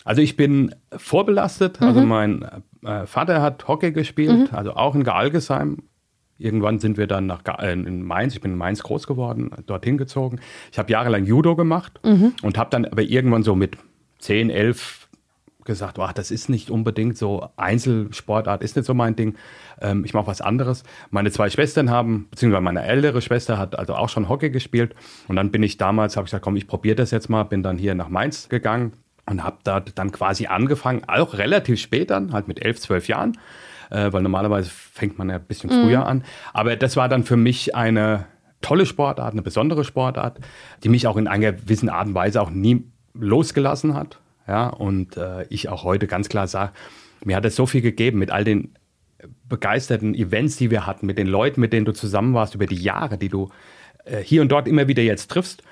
Also 0.03 0.23
ich 0.23 0.35
bin 0.35 0.73
vorbelastet. 0.91 1.83
Also 1.83 2.01
mhm. 2.01 2.11
Also 2.11 2.41
mein 2.81 3.01
äh, 3.03 3.05
Vater 3.05 3.43
hat 3.43 3.67
Hockey 3.67 3.91
gespielt, 3.91 4.51
mhm. 4.51 4.57
also 4.57 4.73
auch 4.73 4.95
in 4.95 5.03
Gealgesheim. 5.03 5.83
Irgendwann 6.39 6.79
sind 6.79 6.97
wir 6.97 7.07
dann 7.07 7.25
nach 7.25 7.41
äh, 7.59 7.73
in 7.73 8.03
Mainz, 8.03 8.35
ich 8.35 8.41
bin 8.41 8.51
in 8.51 8.57
Mainz 8.57 8.83
groß 8.83 9.07
geworden, 9.07 9.51
dorthin 9.65 9.97
gezogen. 9.97 10.39
Ich 10.71 10.79
habe 10.79 10.91
jahrelang 10.91 11.25
Judo 11.25 11.55
gemacht 11.55 11.99
mhm. 12.03 12.33
und 12.41 12.57
habe 12.57 12.69
dann 12.69 12.85
aber 12.85 13.01
irgendwann 13.01 13.43
so 13.43 13.55
mit 13.55 13.77
10, 14.19 14.49
11 14.49 15.07
gesagt, 15.67 15.99
ach, 15.99 16.13
das 16.13 16.31
ist 16.31 16.49
nicht 16.49 16.71
unbedingt 16.71 17.17
so 17.17 17.49
Einzelsportart, 17.57 18.63
ist 18.63 18.75
nicht 18.75 18.85
so 18.85 18.95
mein 18.95 19.15
Ding. 19.15 19.35
Ähm, 19.79 20.03
ich 20.05 20.15
mache 20.15 20.25
was 20.25 20.41
anderes. 20.41 20.83
Meine 21.11 21.29
zwei 21.29 21.51
Schwestern 21.51 21.91
haben, 21.91 22.27
beziehungsweise 22.31 22.61
meine 22.61 22.83
ältere 22.83 23.21
Schwester 23.21 23.59
hat 23.59 23.77
also 23.77 23.93
auch 23.93 24.09
schon 24.09 24.29
Hockey 24.29 24.49
gespielt. 24.49 24.95
Und 25.27 25.35
dann 25.35 25.51
bin 25.51 25.61
ich 25.61 25.77
damals, 25.77 26.17
habe 26.17 26.25
ich 26.25 26.31
gesagt, 26.31 26.43
komm, 26.43 26.55
ich 26.55 26.67
probiere 26.67 26.95
das 26.95 27.11
jetzt 27.11 27.29
mal, 27.29 27.43
bin 27.43 27.61
dann 27.61 27.77
hier 27.77 27.93
nach 27.93 28.09
Mainz 28.09 28.49
gegangen 28.49 28.93
und 29.29 29.43
habe 29.43 29.57
da 29.63 29.81
dann 29.81 30.11
quasi 30.11 30.47
angefangen, 30.47 31.03
auch 31.07 31.37
relativ 31.37 31.79
spät 31.79 32.09
dann, 32.09 32.31
halt 32.33 32.47
mit 32.47 32.63
elf, 32.63 32.79
zwölf 32.79 33.07
Jahren, 33.07 33.37
äh, 33.89 34.11
weil 34.11 34.21
normalerweise 34.21 34.69
fängt 34.69 35.17
man 35.17 35.29
ja 35.29 35.35
ein 35.35 35.45
bisschen 35.45 35.69
mhm. 35.69 35.83
früher 35.83 36.05
an. 36.05 36.23
Aber 36.53 36.75
das 36.75 36.95
war 36.97 37.09
dann 37.09 37.23
für 37.23 37.37
mich 37.37 37.75
eine 37.75 38.25
tolle 38.61 38.85
Sportart, 38.85 39.33
eine 39.33 39.41
besondere 39.41 39.83
Sportart, 39.83 40.39
die 40.83 40.89
mich 40.89 41.07
auch 41.07 41.17
in 41.17 41.27
einer 41.27 41.53
gewissen 41.53 41.89
Art 41.89 42.07
und 42.07 42.15
Weise 42.15 42.41
auch 42.41 42.49
nie 42.49 42.83
losgelassen 43.13 43.93
hat. 43.93 44.19
Ja, 44.47 44.67
und 44.67 45.17
äh, 45.17 45.45
ich 45.49 45.69
auch 45.69 45.83
heute 45.83 46.07
ganz 46.07 46.29
klar 46.29 46.47
sage, 46.47 46.71
mir 47.23 47.35
hat 47.35 47.45
es 47.45 47.55
so 47.55 47.65
viel 47.65 47.81
gegeben 47.81 48.19
mit 48.19 48.31
all 48.31 48.43
den 48.43 48.73
begeisterten 49.49 50.13
Events, 50.15 50.57
die 50.57 50.71
wir 50.71 50.85
hatten, 50.85 51.05
mit 51.05 51.17
den 51.17 51.27
Leuten, 51.27 51.59
mit 51.61 51.73
denen 51.73 51.85
du 51.85 51.91
zusammen 51.91 52.33
warst, 52.33 52.55
über 52.55 52.65
die 52.65 52.75
Jahre, 52.75 53.17
die 53.17 53.29
du 53.29 53.49
äh, 54.05 54.21
hier 54.21 54.41
und 54.41 54.49
dort 54.51 54.67
immer 54.67 54.87
wieder 54.87 55.03
jetzt 55.03 55.29
triffst. 55.29 55.63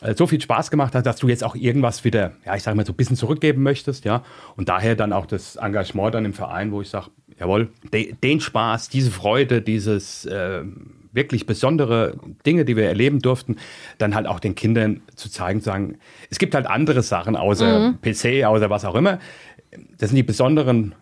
Äh, 0.00 0.14
so 0.14 0.26
viel 0.26 0.40
Spaß 0.40 0.70
gemacht 0.70 0.94
hat, 0.94 1.06
dass 1.06 1.16
du 1.16 1.28
jetzt 1.28 1.44
auch 1.44 1.54
irgendwas 1.54 2.04
wieder, 2.04 2.32
ja, 2.44 2.56
ich 2.56 2.62
sage 2.62 2.76
mal 2.76 2.86
so 2.86 2.92
ein 2.92 2.96
bisschen 2.96 3.16
zurückgeben 3.16 3.62
möchtest, 3.62 4.04
ja. 4.04 4.22
Und 4.56 4.68
daher 4.68 4.96
dann 4.96 5.12
auch 5.12 5.26
das 5.26 5.56
Engagement 5.56 6.14
dann 6.14 6.24
im 6.24 6.32
Verein, 6.32 6.72
wo 6.72 6.80
ich 6.80 6.88
sage, 6.88 7.10
jawohl, 7.38 7.68
de, 7.92 8.14
den 8.22 8.40
Spaß, 8.40 8.88
diese 8.88 9.10
Freude, 9.10 9.62
dieses 9.62 10.24
äh, 10.26 10.62
wirklich 11.12 11.46
besondere 11.46 12.14
Dinge, 12.46 12.64
die 12.64 12.76
wir 12.76 12.86
erleben 12.86 13.20
durften, 13.20 13.56
dann 13.98 14.14
halt 14.14 14.26
auch 14.26 14.40
den 14.40 14.54
Kindern 14.54 15.02
zu 15.14 15.30
zeigen, 15.30 15.60
zu 15.60 15.66
sagen, 15.66 15.98
es 16.30 16.38
gibt 16.38 16.54
halt 16.54 16.66
andere 16.66 17.02
Sachen 17.02 17.36
außer 17.36 17.90
mhm. 17.90 18.00
PC, 18.00 18.44
außer 18.44 18.70
was 18.70 18.84
auch 18.84 18.94
immer. 18.94 19.18
Das 19.98 20.10
sind 20.10 20.16
die 20.16 20.22
besonderen 20.22 20.94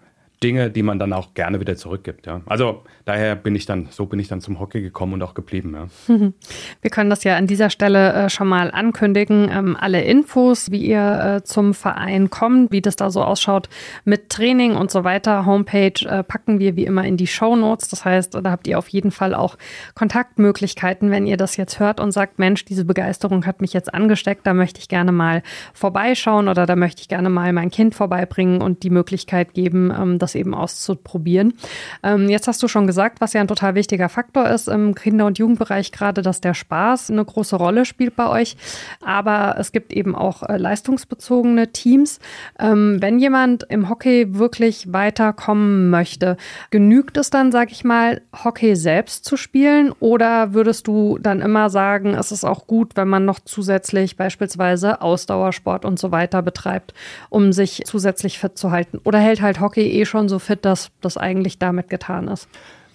Dinge, 0.42 0.70
die 0.70 0.82
man 0.82 0.98
dann 0.98 1.12
auch 1.12 1.34
gerne 1.34 1.60
wieder 1.60 1.76
zurückgibt. 1.76 2.26
Ja. 2.26 2.40
Also 2.46 2.82
daher 3.04 3.36
bin 3.36 3.54
ich 3.54 3.66
dann, 3.66 3.88
so 3.90 4.06
bin 4.06 4.18
ich 4.18 4.28
dann 4.28 4.40
zum 4.40 4.58
Hockey 4.58 4.80
gekommen 4.80 5.14
und 5.14 5.22
auch 5.22 5.34
geblieben. 5.34 5.74
Ja. 5.74 5.88
Wir 6.80 6.90
können 6.90 7.10
das 7.10 7.24
ja 7.24 7.36
an 7.36 7.46
dieser 7.46 7.68
Stelle 7.68 8.12
äh, 8.14 8.30
schon 8.30 8.48
mal 8.48 8.70
ankündigen. 8.70 9.50
Ähm, 9.52 9.76
alle 9.78 10.02
Infos, 10.02 10.70
wie 10.70 10.86
ihr 10.86 11.36
äh, 11.40 11.44
zum 11.44 11.74
Verein 11.74 12.30
kommt, 12.30 12.72
wie 12.72 12.80
das 12.80 12.96
da 12.96 13.10
so 13.10 13.22
ausschaut 13.22 13.68
mit 14.04 14.30
Training 14.30 14.76
und 14.76 14.90
so 14.90 15.04
weiter, 15.04 15.44
Homepage 15.44 15.92
äh, 16.06 16.22
packen 16.22 16.58
wir 16.58 16.74
wie 16.74 16.84
immer 16.84 17.04
in 17.04 17.18
die 17.18 17.26
Show 17.26 17.54
Notes. 17.54 17.88
Das 17.88 18.06
heißt, 18.06 18.34
da 18.34 18.50
habt 18.50 18.66
ihr 18.66 18.78
auf 18.78 18.88
jeden 18.88 19.10
Fall 19.10 19.34
auch 19.34 19.58
Kontaktmöglichkeiten, 19.94 21.10
wenn 21.10 21.26
ihr 21.26 21.36
das 21.36 21.58
jetzt 21.58 21.80
hört 21.80 22.00
und 22.00 22.12
sagt, 22.12 22.38
Mensch, 22.38 22.64
diese 22.64 22.86
Begeisterung 22.86 23.44
hat 23.44 23.60
mich 23.60 23.74
jetzt 23.74 23.92
angesteckt, 23.92 24.46
da 24.46 24.54
möchte 24.54 24.80
ich 24.80 24.88
gerne 24.88 25.12
mal 25.12 25.42
vorbeischauen 25.74 26.48
oder 26.48 26.64
da 26.64 26.76
möchte 26.76 27.02
ich 27.02 27.08
gerne 27.08 27.28
mal 27.28 27.52
mein 27.52 27.70
Kind 27.70 27.94
vorbeibringen 27.94 28.62
und 28.62 28.84
die 28.84 28.90
Möglichkeit 28.90 29.52
geben, 29.52 29.92
ähm, 29.94 30.18
das 30.30 30.34
eben 30.34 30.54
auszuprobieren. 30.54 31.54
Ähm, 32.02 32.28
jetzt 32.28 32.46
hast 32.48 32.62
du 32.62 32.68
schon 32.68 32.86
gesagt, 32.86 33.20
was 33.20 33.32
ja 33.32 33.40
ein 33.40 33.48
total 33.48 33.74
wichtiger 33.74 34.08
Faktor 34.08 34.48
ist 34.48 34.68
im 34.68 34.94
Kinder- 34.94 35.26
und 35.26 35.38
Jugendbereich 35.38 35.92
gerade, 35.92 36.22
dass 36.22 36.40
der 36.40 36.54
Spaß 36.54 37.10
eine 37.10 37.24
große 37.24 37.56
Rolle 37.56 37.84
spielt 37.84 38.16
bei 38.16 38.28
euch. 38.28 38.56
Aber 39.04 39.56
es 39.58 39.72
gibt 39.72 39.92
eben 39.92 40.14
auch 40.14 40.42
äh, 40.42 40.56
leistungsbezogene 40.56 41.72
Teams. 41.72 42.20
Ähm, 42.58 42.98
wenn 43.00 43.18
jemand 43.18 43.64
im 43.68 43.88
Hockey 43.88 44.34
wirklich 44.34 44.92
weiterkommen 44.92 45.90
möchte, 45.90 46.36
genügt 46.70 47.16
es 47.16 47.30
dann, 47.30 47.52
sag 47.52 47.72
ich 47.72 47.84
mal, 47.84 48.22
Hockey 48.44 48.76
selbst 48.76 49.24
zu 49.24 49.36
spielen? 49.36 49.92
Oder 50.00 50.54
würdest 50.54 50.86
du 50.86 51.18
dann 51.18 51.40
immer 51.40 51.70
sagen, 51.70 52.14
es 52.14 52.32
ist 52.32 52.44
auch 52.44 52.66
gut, 52.66 52.96
wenn 52.96 53.08
man 53.08 53.24
noch 53.24 53.40
zusätzlich 53.40 54.16
beispielsweise 54.16 55.02
Ausdauersport 55.02 55.84
und 55.84 55.98
so 55.98 56.12
weiter 56.12 56.42
betreibt, 56.42 56.94
um 57.28 57.52
sich 57.52 57.82
zusätzlich 57.84 58.38
fit 58.38 58.56
zu 58.56 58.70
halten? 58.70 59.00
Oder 59.04 59.18
hält 59.18 59.40
halt 59.40 59.60
Hockey 59.60 59.90
eh 59.90 60.04
schon 60.04 60.19
so 60.28 60.38
fit, 60.38 60.64
dass 60.64 60.90
das 61.00 61.16
eigentlich 61.16 61.58
damit 61.58 61.88
getan 61.88 62.28
ist? 62.28 62.48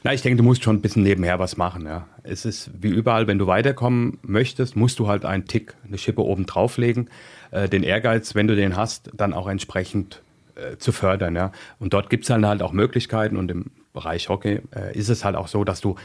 Na, 0.04 0.14
ich 0.14 0.22
denke, 0.22 0.38
du 0.38 0.44
musst 0.44 0.64
schon 0.64 0.76
ein 0.76 0.82
bisschen 0.82 1.02
nebenher 1.02 1.40
was 1.40 1.58
machen. 1.58 1.88
Ja. 1.88 2.08
Es 2.22 2.46
ist 2.46 2.70
wie 2.80 2.90
überall, 2.90 3.26
wenn 3.26 3.40
du 3.40 3.48
weiterkommen 3.48 4.20
möchtest, 4.22 4.76
musst 4.76 5.00
du 5.00 5.08
halt 5.08 5.26
einen 5.26 5.46
Tick, 5.46 5.74
eine 5.88 5.98
Schippe 5.98 6.24
oben 6.24 6.46
drauflegen. 6.46 7.10
Äh, 7.50 7.70
den 7.70 7.82
Ehrgeiz, 7.82 8.36
wenn 8.36 8.48
du 8.48 8.56
den 8.56 8.78
hast, 8.78 9.10
dann 9.16 9.34
auch 9.34 9.48
entsprechend 9.48 10.22
äh, 10.54 10.78
zu 10.78 10.92
fördern. 10.92 11.36
Ja. 11.36 11.52
Und 11.80 11.94
dort 11.94 12.12
gibt 12.12 12.26
es 12.26 12.28
dann 12.28 12.46
halt 12.46 12.62
auch 12.62 12.72
Möglichkeiten 12.72 13.36
und 13.36 13.50
im 13.50 13.72
Bereich 13.94 14.30
Hockey 14.30 14.62
äh, 14.76 14.96
ist 14.96 15.10
es 15.10 15.26
halt 15.26 15.36
auch 15.36 15.48
so, 15.48 15.64
dass 15.64 15.82
du, 15.82 15.96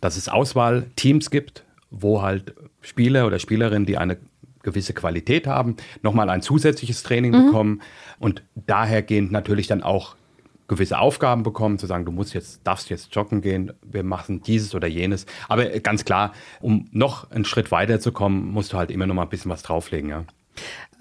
dass 0.00 0.16
es 0.16 0.28
Auswahlteams 0.28 1.30
gibt, 1.30 1.62
wo 1.90 2.22
halt 2.22 2.54
Spieler 2.80 3.24
oder 3.24 3.38
Spielerinnen, 3.38 3.86
die 3.86 3.98
eine 3.98 4.16
gewisse 4.64 4.94
Qualität 4.94 5.46
haben, 5.46 5.76
nochmal 6.02 6.28
ein 6.28 6.42
zusätzliches 6.42 7.04
Training 7.04 7.32
mhm. 7.32 7.46
bekommen 7.46 7.82
und 8.18 8.42
dahergehend 8.56 9.30
natürlich 9.30 9.68
dann 9.68 9.82
auch 9.82 10.16
gewisse 10.74 10.98
Aufgaben 10.98 11.42
bekommen, 11.42 11.78
zu 11.78 11.86
sagen, 11.86 12.04
du 12.04 12.12
musst 12.12 12.34
jetzt, 12.34 12.60
darfst 12.64 12.90
jetzt 12.90 13.14
joggen 13.14 13.40
gehen, 13.40 13.72
wir 13.82 14.04
machen 14.04 14.42
dieses 14.42 14.74
oder 14.74 14.86
jenes. 14.86 15.26
Aber 15.48 15.64
ganz 15.80 16.04
klar, 16.04 16.32
um 16.60 16.88
noch 16.92 17.30
einen 17.30 17.44
Schritt 17.44 17.70
weiter 17.70 18.00
zu 18.00 18.12
kommen, 18.12 18.52
musst 18.52 18.72
du 18.72 18.76
halt 18.76 18.90
immer 18.90 19.06
noch 19.06 19.14
mal 19.14 19.22
ein 19.22 19.28
bisschen 19.28 19.50
was 19.50 19.62
drauflegen, 19.62 20.10
ja. 20.10 20.24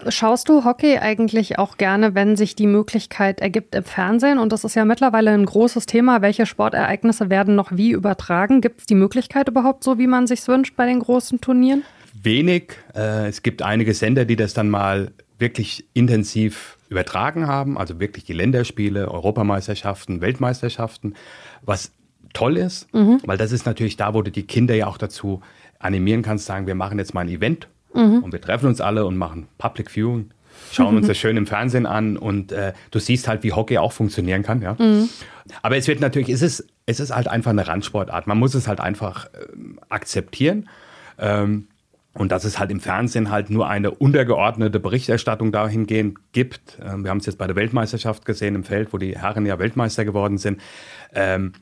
Schaust 0.09 0.49
du 0.49 0.65
Hockey 0.65 0.97
eigentlich 0.97 1.59
auch 1.59 1.77
gerne, 1.77 2.15
wenn 2.15 2.35
sich 2.35 2.55
die 2.55 2.67
Möglichkeit 2.67 3.39
ergibt 3.39 3.75
im 3.75 3.83
Fernsehen? 3.83 4.39
Und 4.39 4.51
das 4.51 4.63
ist 4.63 4.75
ja 4.75 4.83
mittlerweile 4.83 5.31
ein 5.31 5.45
großes 5.45 5.85
Thema. 5.85 6.21
Welche 6.21 6.45
Sportereignisse 6.45 7.29
werden 7.29 7.55
noch 7.55 7.71
wie 7.71 7.91
übertragen? 7.91 8.59
Gibt 8.59 8.81
es 8.81 8.85
die 8.85 8.95
Möglichkeit 8.95 9.47
überhaupt 9.47 9.83
so, 9.83 9.97
wie 9.99 10.07
man 10.07 10.27
sich 10.27 10.45
wünscht 10.47 10.75
bei 10.75 10.85
den 10.87 10.99
großen 10.99 11.39
Turnieren? 11.39 11.83
Wenig. 12.13 12.73
Äh, 12.95 13.27
es 13.27 13.43
gibt 13.43 13.61
einige 13.61 13.93
Sender, 13.93 14.25
die 14.25 14.35
das 14.35 14.53
dann 14.53 14.69
mal 14.69 15.11
wirklich 15.39 15.85
intensiv 15.93 16.77
übertragen 16.89 17.47
haben, 17.47 17.77
also 17.77 17.99
wirklich 17.99 18.23
die 18.23 18.33
Länderspiele, 18.33 19.09
Europameisterschaften, 19.09 20.21
Weltmeisterschaften, 20.21 21.15
was 21.61 21.91
toll 22.33 22.57
ist, 22.57 22.93
mhm. 22.93 23.19
weil 23.25 23.37
das 23.37 23.51
ist 23.51 23.65
natürlich 23.65 23.97
da, 23.97 24.13
wo 24.13 24.21
du 24.21 24.31
die 24.31 24.43
Kinder 24.43 24.75
ja 24.75 24.87
auch 24.87 24.97
dazu 24.97 25.41
animieren 25.79 26.21
kannst, 26.21 26.45
sagen, 26.45 26.67
wir 26.67 26.75
machen 26.75 26.99
jetzt 26.99 27.13
mal 27.13 27.21
ein 27.21 27.29
Event 27.29 27.67
mhm. 27.93 28.23
und 28.23 28.31
wir 28.31 28.41
treffen 28.41 28.67
uns 28.67 28.81
alle 28.81 29.05
und 29.05 29.17
machen 29.17 29.47
Public 29.57 29.89
Viewing, 29.91 30.31
schauen 30.71 30.91
mhm. 30.91 30.97
uns 30.97 31.07
das 31.07 31.17
schön 31.17 31.37
im 31.37 31.45
Fernsehen 31.45 31.85
an 31.85 32.17
und 32.17 32.51
äh, 32.51 32.73
du 32.91 32.99
siehst 32.99 33.27
halt, 33.27 33.43
wie 33.43 33.53
Hockey 33.53 33.77
auch 33.77 33.91
funktionieren 33.91 34.43
kann. 34.43 34.61
Ja? 34.61 34.75
Mhm. 34.79 35.09
Aber 35.61 35.77
es 35.77 35.87
wird 35.87 35.99
natürlich, 35.99 36.29
es 36.29 36.41
ist, 36.41 36.67
es 36.85 36.99
ist 36.99 37.13
halt 37.13 37.27
einfach 37.27 37.51
eine 37.51 37.67
Randsportart. 37.67 38.27
Man 38.27 38.37
muss 38.37 38.53
es 38.55 38.67
halt 38.67 38.79
einfach 38.79 39.25
äh, 39.25 39.29
akzeptieren. 39.89 40.69
Ähm, 41.17 41.67
und 42.13 42.31
dass 42.31 42.43
es 42.43 42.59
halt 42.59 42.69
im 42.69 42.79
Fernsehen 42.79 43.31
halt 43.31 43.49
nur 43.49 43.67
eine 43.67 43.91
untergeordnete 43.91 44.79
Berichterstattung 44.79 45.51
dahingehend 45.51 46.19
gibt. 46.31 46.77
Ähm, 46.83 47.03
wir 47.03 47.09
haben 47.09 47.17
es 47.17 47.25
jetzt 47.25 47.37
bei 47.37 47.47
der 47.47 47.55
Weltmeisterschaft 47.55 48.25
gesehen 48.25 48.55
im 48.55 48.63
Feld, 48.63 48.93
wo 48.93 48.97
die 48.97 49.17
Herren 49.17 49.45
ja 49.45 49.57
Weltmeister 49.57 50.05
geworden 50.05 50.37
sind. 50.37 50.61
Ähm, 51.13 51.53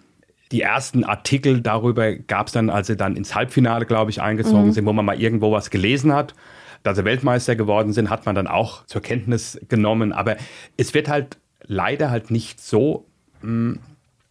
die 0.51 0.61
ersten 0.61 1.05
Artikel 1.05 1.61
darüber 1.61 2.13
gab 2.13 2.47
es 2.47 2.53
dann, 2.53 2.69
als 2.69 2.87
sie 2.87 2.97
dann 2.97 3.15
ins 3.15 3.33
Halbfinale, 3.33 3.85
glaube 3.85 4.11
ich, 4.11 4.21
eingezogen 4.21 4.67
mhm. 4.67 4.71
sind, 4.73 4.85
wo 4.85 4.91
man 4.91 5.05
mal 5.05 5.19
irgendwo 5.19 5.51
was 5.53 5.69
gelesen 5.69 6.13
hat. 6.13 6.35
Dass 6.83 6.97
sie 6.97 7.05
Weltmeister 7.05 7.55
geworden 7.55 7.93
sind, 7.93 8.09
hat 8.09 8.25
man 8.25 8.35
dann 8.35 8.47
auch 8.47 8.85
zur 8.87 9.01
Kenntnis 9.01 9.59
genommen. 9.69 10.11
Aber 10.11 10.35
es 10.75 10.93
wird 10.93 11.07
halt 11.07 11.37
leider 11.63 12.09
halt 12.09 12.31
nicht 12.31 12.59
so 12.59 13.05
mh, 13.41 13.47
hm, 13.47 13.79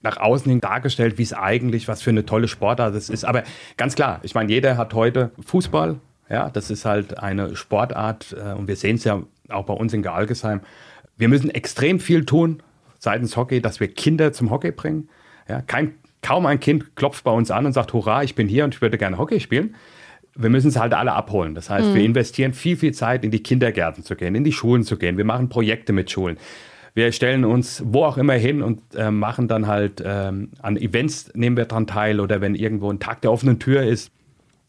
nach 0.03 0.17
außen 0.19 0.51
hin 0.51 0.61
dargestellt, 0.61 1.17
wie 1.17 1.23
es 1.23 1.33
eigentlich, 1.33 1.89
was 1.89 2.03
für 2.03 2.11
eine 2.11 2.27
tolle 2.27 2.49
Sportart 2.49 2.95
es 2.95 3.09
ist. 3.09 3.25
Aber 3.25 3.45
ganz 3.77 3.95
klar, 3.95 4.21
ich 4.23 4.35
meine, 4.35 4.51
jeder 4.51 4.77
hat 4.77 4.95
heute 4.95 5.31
Fußball. 5.45 6.01
Ja, 6.31 6.49
das 6.49 6.71
ist 6.71 6.85
halt 6.85 7.19
eine 7.19 7.57
Sportart 7.57 8.37
äh, 8.39 8.53
und 8.53 8.69
wir 8.69 8.77
sehen 8.77 8.97
es 8.97 9.05
ja 9.05 9.23
auch 9.49 9.67
bei 9.67 9.75
uns 9.75 9.93
in 9.93 10.03
Gealgesheim. 10.03 10.61
Wir 11.17 11.29
müssen 11.29 11.51
extrem 11.51 12.01
viel 12.01 12.25
tun 12.25 12.63
seitens 12.99 13.37
Hockey, 13.37 13.61
dass 13.61 13.81
wir 13.81 13.89
Kinder 13.89 14.33
zum 14.33 14.51
Hockey 14.51 14.71
bringen. 14.71 15.09
Ja, 15.49 15.61
kein 15.61 15.95
Kaum 16.23 16.47
ein 16.47 16.61
Kind 16.61 16.97
klopft 16.97 17.25
bei 17.25 17.31
uns 17.31 17.51
an 17.51 17.67
und 17.67 17.73
sagt, 17.73 17.93
hurra, 17.93 18.23
ich 18.23 18.35
bin 18.35 18.47
hier 18.47 18.65
und 18.65 18.75
ich 18.75 18.83
würde 18.83 18.99
gerne 18.99 19.17
Hockey 19.19 19.41
spielen. 19.41 19.75
Wir 20.37 20.51
müssen 20.51 20.69
es 20.69 20.79
halt 20.79 20.93
alle 20.93 21.13
abholen. 21.13 21.55
Das 21.55 21.71
heißt, 21.71 21.89
mhm. 21.89 21.95
wir 21.95 22.05
investieren 22.05 22.53
viel, 22.53 22.77
viel 22.77 22.93
Zeit, 22.93 23.25
in 23.25 23.31
die 23.31 23.43
Kindergärten 23.43 24.05
zu 24.05 24.17
gehen, 24.17 24.35
in 24.35 24.45
die 24.45 24.53
Schulen 24.53 24.85
zu 24.85 24.97
gehen. 24.97 25.17
Wir 25.17 25.25
machen 25.25 25.49
Projekte 25.49 25.93
mit 25.93 26.11
Schulen. 26.11 26.37
Wir 26.93 27.13
stellen 27.13 27.45
uns 27.45 27.83
wo 27.87 28.05
auch 28.05 28.19
immer 28.19 28.35
hin 28.35 28.63
und 28.63 28.83
äh, 28.95 29.11
machen 29.11 29.49
dann 29.49 29.67
halt 29.67 30.03
ähm, 30.05 30.51
an 30.61 30.77
Events 30.77 31.33
nehmen 31.35 31.57
wir 31.57 31.65
dran 31.65 31.87
teil 31.87 32.21
oder 32.21 32.41
wenn 32.41 32.55
irgendwo 32.55 32.91
ein 32.91 32.99
Tag 32.99 33.23
der 33.23 33.33
offenen 33.33 33.59
Tür 33.59 33.83
ist. 33.83 34.13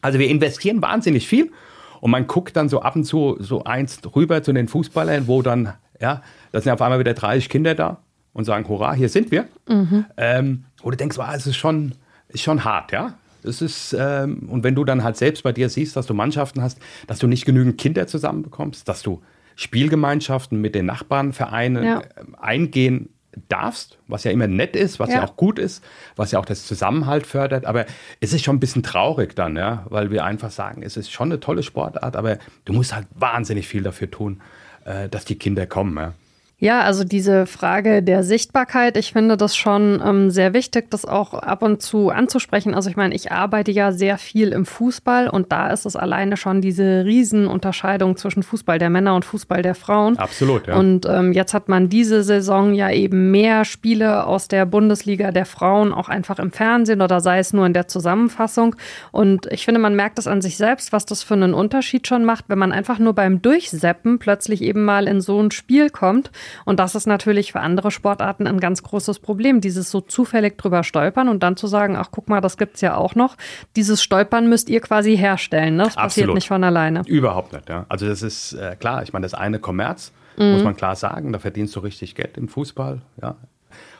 Also 0.02 0.20
wir 0.20 0.28
investieren 0.28 0.82
wahnsinnig 0.82 1.28
viel 1.28 1.52
und 2.00 2.12
man 2.12 2.28
guckt 2.28 2.56
dann 2.56 2.70
so 2.70 2.82
ab 2.82 2.96
und 2.96 3.04
zu 3.04 3.38
so 3.40 3.64
eins 3.64 4.02
rüber 4.16 4.44
zu 4.44 4.54
den 4.54 4.68
Fußballern, 4.68 5.28
wo 5.28 5.42
dann, 5.42 5.74
ja, 6.00 6.22
da 6.52 6.62
sind 6.62 6.72
auf 6.72 6.82
einmal 6.82 7.00
wieder 7.00 7.14
30 7.14 7.50
Kinder 7.50 7.76
da 7.76 8.02
und 8.34 8.46
sagen, 8.46 8.68
hurra, 8.68 8.94
hier 8.94 9.10
sind 9.10 9.32
wir. 9.32 9.48
Mhm. 9.68 10.06
Ähm, 10.18 10.64
wo 10.82 10.90
du 10.90 10.98
denkst, 10.98 11.18
wow, 11.18 11.30
es 11.34 11.46
ist 11.48 11.58
schon, 11.58 11.94
ist 12.30 12.42
schon 12.42 12.64
hart, 12.64 12.92
ja. 12.92 13.14
Das 13.44 13.62
ist, 13.62 13.96
ähm, 13.98 14.50
und 14.50 14.64
wenn 14.64 14.76
du 14.76 14.86
dann 14.86 15.04
halt 15.04 15.18
selbst 15.18 15.44
bei 15.44 15.52
dir 15.52 15.70
siehst, 15.70 15.96
dass 15.96 16.06
du 16.06 16.14
Mannschaften 16.14 16.62
hast, 16.62 16.80
dass 17.08 17.20
du 17.20 17.28
nicht 17.28 17.46
genügend 17.46 17.80
Kinder 17.80 18.06
zusammenbekommst, 18.06 18.88
dass 18.88 19.02
du 19.02 19.22
Spielgemeinschaften 19.56 20.62
mit 20.62 20.76
den 20.76 20.86
Nachbarnvereinen 20.86 21.84
ja. 21.84 22.02
Ähm, 22.18 22.36
eingehen 22.40 23.10
darfst, 23.48 23.98
was 24.08 24.24
ja 24.24 24.32
immer 24.32 24.48
nett 24.48 24.76
ist, 24.76 25.00
was 25.00 25.10
ja. 25.10 25.18
ja. 25.18 25.26
auch 25.26 25.36
gut 25.36 25.60
ist, 25.60 25.84
was 26.16 26.32
ja 26.32 26.40
auch 26.40 26.46
das 26.46 26.66
Zusammenhalt 26.66 27.26
fördert, 27.26 27.66
aber 27.66 27.86
es 28.20 28.34
ist 28.34 28.44
schon 28.44 28.58
ein 28.58 28.60
bisschen 28.60 28.84
traurig 28.84 29.36
dann, 29.36 29.56
ja, 29.56 29.86
weil 29.90 30.12
wir 30.12 30.26
einfach 30.26 30.52
sagen, 30.52 30.84
es 30.84 30.98
ist 30.98 31.12
schon 31.12 31.32
eine 31.32 31.40
tolle 31.40 31.64
Sportart, 31.64 32.16
aber 32.16 32.38
du 32.66 32.74
musst 32.74 32.94
halt 32.94 33.08
wahnsinnig 33.16 33.68
viel 33.68 33.84
dafür 33.84 34.12
tun, 34.12 34.42
äh, 34.86 35.08
dass 35.10 35.26
die 35.26 35.38
Kinder 35.38 35.66
kommen, 35.66 35.98
ja. 35.98 36.14
Ja, 36.62 36.82
also 36.82 37.04
diese 37.04 37.48
Frage 37.48 38.04
der 38.04 38.22
Sichtbarkeit, 38.22 38.96
ich 38.96 39.14
finde 39.14 39.36
das 39.36 39.56
schon 39.56 40.00
ähm, 40.06 40.30
sehr 40.30 40.54
wichtig, 40.54 40.92
das 40.92 41.06
auch 41.06 41.34
ab 41.34 41.64
und 41.64 41.82
zu 41.82 42.12
anzusprechen. 42.12 42.76
Also 42.76 42.88
ich 42.88 42.96
meine, 42.96 43.16
ich 43.16 43.32
arbeite 43.32 43.72
ja 43.72 43.92
sehr 43.92 44.20
viel 44.20 44.50
im 44.50 44.68
Fußball 44.68 45.28
und 45.28 45.52
da 45.52 45.72
ist 45.72 45.88
es 45.88 45.96
alleine 45.96 46.38
schon 46.38 46.62
diese 46.62 47.04
Riesenunterscheidung 47.04 48.16
zwischen 48.16 48.44
Fußball 48.44 48.78
der 48.78 48.92
Männer 48.92 49.16
und 49.16 49.26
Fußball 49.26 49.64
der 49.64 49.74
Frauen. 49.74 50.20
Absolut, 50.20 50.68
ja. 50.68 50.76
Und 50.76 51.08
ähm, 51.08 51.34
jetzt 51.34 51.56
hat 51.56 51.68
man 51.68 51.90
diese 51.90 52.22
Saison 52.22 52.76
ja 52.76 52.92
eben 52.92 53.32
mehr 53.32 53.66
Spiele 53.66 54.28
aus 54.28 54.48
der 54.48 54.68
Bundesliga 54.68 55.32
der 55.32 55.48
Frauen 55.48 55.92
auch 55.92 56.10
einfach 56.10 56.38
im 56.38 56.52
Fernsehen 56.52 57.02
oder 57.02 57.22
sei 57.22 57.40
es 57.40 57.54
nur 57.54 57.66
in 57.66 57.74
der 57.74 57.88
Zusammenfassung. 57.88 58.76
Und 59.12 59.48
ich 59.48 59.66
finde, 59.66 59.82
man 59.82 59.96
merkt 59.96 60.20
es 60.20 60.28
an 60.28 60.44
sich 60.44 60.58
selbst, 60.58 60.94
was 60.94 61.08
das 61.08 61.24
für 61.24 61.34
einen 61.34 61.56
Unterschied 61.56 62.08
schon 62.08 62.24
macht, 62.24 62.46
wenn 62.50 62.60
man 62.60 62.72
einfach 62.72 63.00
nur 63.00 63.14
beim 63.14 63.42
Durchseppen 63.42 64.20
plötzlich 64.20 64.62
eben 64.62 64.86
mal 64.86 65.08
in 65.08 65.22
so 65.22 65.42
ein 65.42 65.50
Spiel 65.50 65.90
kommt 65.90 66.30
und 66.66 66.80
das 66.80 66.96
ist 66.96 67.08
natürlich 67.08 67.52
für 67.52 67.60
andere 67.60 67.92
Sportarten 67.92 68.48
ein 68.48 68.60
ganz 68.60 68.84
großes 68.84 69.20
Problem, 69.20 69.62
dieses 69.62 69.92
so 69.92 70.02
zufällig 70.02 70.58
drüber 70.58 70.84
stolpern 70.84 71.30
und 71.30 71.44
dann 71.44 71.58
zu 71.58 71.68
sagen, 71.68 71.96
ach 71.96 72.10
guck 72.12 72.30
mal, 72.30 72.42
das 72.42 72.58
gibt 72.58 72.76
es 72.76 72.82
ja 72.82 72.96
auch 72.96 73.16
noch. 73.16 73.36
Dieses 73.76 74.02
Stolpern 74.02 74.50
müsst 74.50 74.70
ihr 74.70 74.82
quasi 74.82 75.18
herstellen. 75.18 75.76
Ne? 75.76 75.84
Das 75.84 75.98
Absolut. 75.98 76.08
passiert 76.08 76.34
nicht 76.34 76.48
von 76.48 76.64
alleine. 76.64 77.04
Überhaupt 77.08 77.54
nicht. 77.54 77.70
Ja. 77.70 77.86
Also 77.90 78.08
das 78.08 78.22
ist 78.22 78.54
äh, 78.54 78.76
klar, 78.80 79.04
ich 79.04 79.14
meine, 79.14 79.24
das 79.24 79.34
eine 79.34 79.60
Kommerz, 79.60 80.12
mhm. 80.38 80.54
muss 80.54 80.64
man 80.64 80.76
klar 80.76 80.96
sagen, 80.96 81.32
da 81.34 81.40
verdienst 81.40 81.76
du 81.76 81.80
richtig 81.80 82.16
Geld 82.16 82.38
im 82.38 82.48
Fußball. 82.48 83.02
Ja. 83.22 83.36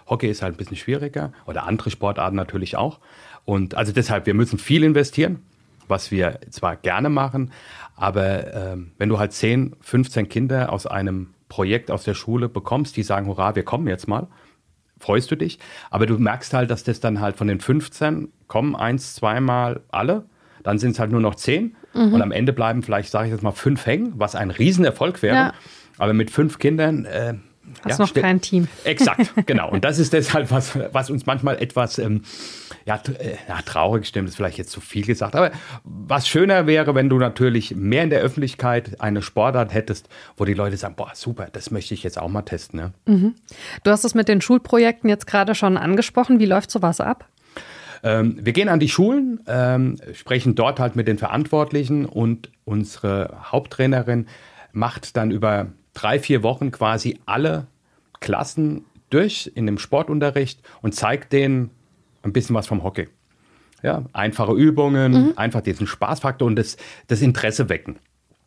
Hockey 0.08 0.30
ist 0.30 0.42
halt 0.42 0.56
ein 0.56 0.58
bisschen 0.58 0.78
schwieriger 0.78 1.32
oder 1.46 1.66
andere 1.66 1.90
Sportarten 1.90 2.36
natürlich 2.36 2.76
auch. 2.76 3.00
Und 3.46 3.76
also 3.76 3.92
deshalb, 3.92 4.26
wir 4.26 4.34
müssen 4.34 4.60
viel 4.60 4.84
investieren, 4.84 5.40
was 5.88 6.12
wir 6.12 6.40
zwar 6.50 6.76
gerne 6.76 7.10
machen, 7.10 7.52
aber 7.96 8.54
ähm, 8.54 8.92
wenn 8.98 9.10
du 9.10 9.20
halt 9.20 9.34
10, 9.34 9.76
15 9.82 10.30
Kinder 10.30 10.72
aus 10.72 10.88
einem 10.88 11.34
Projekt 11.52 11.92
aus 11.92 12.06
der 12.06 12.14
Schule 12.14 12.48
bekommst, 12.48 12.96
die 12.96 13.04
sagen, 13.04 13.28
hurra, 13.28 13.56
wir 13.56 13.64
kommen 13.64 13.86
jetzt 13.88 14.08
mal, 14.08 14.28
freust 15.00 15.30
du 15.32 15.36
dich. 15.36 15.60
Aber 15.90 16.06
du 16.06 16.18
merkst 16.18 16.54
halt, 16.54 16.72
dass 16.72 16.86
das 16.86 17.02
dann 17.02 17.20
halt 17.20 17.36
von 17.36 17.48
den 17.48 17.60
15 17.60 18.30
kommen 18.48 18.74
eins, 18.74 19.16
zweimal 19.16 19.82
alle, 19.92 20.24
dann 20.64 20.80
sind 20.80 20.92
es 20.92 21.00
halt 21.00 21.12
nur 21.12 21.20
noch 21.20 21.36
10 21.36 21.76
mhm. 21.94 22.14
und 22.14 22.22
am 22.22 22.32
Ende 22.32 22.54
bleiben 22.54 22.84
vielleicht, 22.84 23.12
sage 23.12 23.26
ich 23.28 23.34
jetzt 23.34 23.44
mal, 23.44 23.52
fünf 23.52 23.86
hängen, 23.86 24.14
was 24.16 24.34
ein 24.34 24.50
Riesenerfolg 24.50 25.22
wäre. 25.22 25.36
Ja. 25.36 25.54
Aber 25.98 26.14
mit 26.14 26.32
fünf 26.32 26.58
Kindern 26.58 27.04
äh, 27.04 27.34
Hast 27.84 28.00
ja, 28.00 28.06
noch 28.06 28.14
kein 28.14 28.42
Team. 28.42 28.68
Exakt, 28.84 29.34
genau. 29.46 29.70
Und 29.70 29.84
das 29.86 30.00
ist 30.00 30.14
deshalb 30.14 30.52
was, 30.52 30.78
was 30.92 31.10
uns 31.10 31.26
manchmal 31.26 31.62
etwas 31.62 31.98
ähm, 31.98 32.24
ja, 32.86 32.96
äh, 33.20 33.36
ja, 33.48 33.62
traurig 33.64 34.06
stimmt, 34.06 34.30
ist 34.30 34.36
vielleicht 34.36 34.58
jetzt 34.58 34.72
zu 34.72 34.82
viel 34.82 35.06
gesagt. 35.06 35.36
Aber 35.36 35.52
was 35.84 36.28
schöner 36.28 36.68
wäre, 36.68 36.96
wenn 36.96 37.10
du 37.10 37.18
natürlich 37.18 37.76
mehr 37.76 38.04
in 38.04 38.10
der 38.10 38.22
Öffentlichkeit 38.22 39.00
eine 39.00 39.22
Sportart 39.22 39.74
hättest, 39.74 40.10
wo 40.38 40.46
die 40.46 40.54
Leute 40.54 40.78
sagen, 40.78 40.96
boah, 40.96 41.12
super, 41.14 41.48
das 41.52 41.72
möchte 41.72 41.94
ich 41.94 42.04
jetzt 42.04 42.20
auch 42.20 42.30
mal 42.30 42.42
testen. 42.42 42.80
Ne? 42.80 42.94
Mhm. 43.06 43.36
Du 43.84 43.92
hast 43.92 44.04
es 44.06 44.16
mit 44.16 44.28
den 44.28 44.42
Schulprojekten 44.42 45.10
jetzt 45.10 45.28
gerade 45.28 45.56
schon 45.56 45.78
angesprochen. 45.78 46.40
Wie 46.40 46.46
läuft 46.46 46.72
sowas 46.72 47.00
ab? 47.00 47.28
Ähm, 48.04 48.38
wir 48.42 48.54
gehen 48.54 48.70
an 48.70 48.80
die 48.80 48.90
Schulen, 48.90 49.42
ähm, 49.48 49.98
sprechen 50.14 50.56
dort 50.56 50.80
halt 50.80 50.96
mit 50.96 51.08
den 51.08 51.20
Verantwortlichen 51.20 52.06
und 52.06 52.50
unsere 52.66 53.38
Haupttrainerin 53.52 54.28
macht 54.74 55.16
dann 55.18 55.30
über 55.30 55.68
drei, 55.94 56.20
vier 56.20 56.44
Wochen 56.44 56.72
quasi 56.72 57.20
alle 57.26 57.68
Klassen 58.20 58.86
durch 59.10 59.52
in 59.56 59.66
dem 59.66 59.78
Sportunterricht 59.78 60.62
und 60.82 60.96
zeigt 60.96 61.34
denen 61.34 61.72
ein 62.24 62.34
bisschen 62.34 62.56
was 62.56 62.68
vom 62.68 62.84
Hockey. 62.84 63.08
Ja, 63.84 64.04
einfache 64.14 64.54
Übungen, 64.54 65.12
mhm. 65.12 65.34
einfach 65.36 65.62
diesen 65.62 65.88
Spaßfaktor 65.88 66.48
und 66.48 66.56
das, 66.56 66.78
das 67.08 67.22
Interesse 67.22 67.68
wecken. 67.68 67.98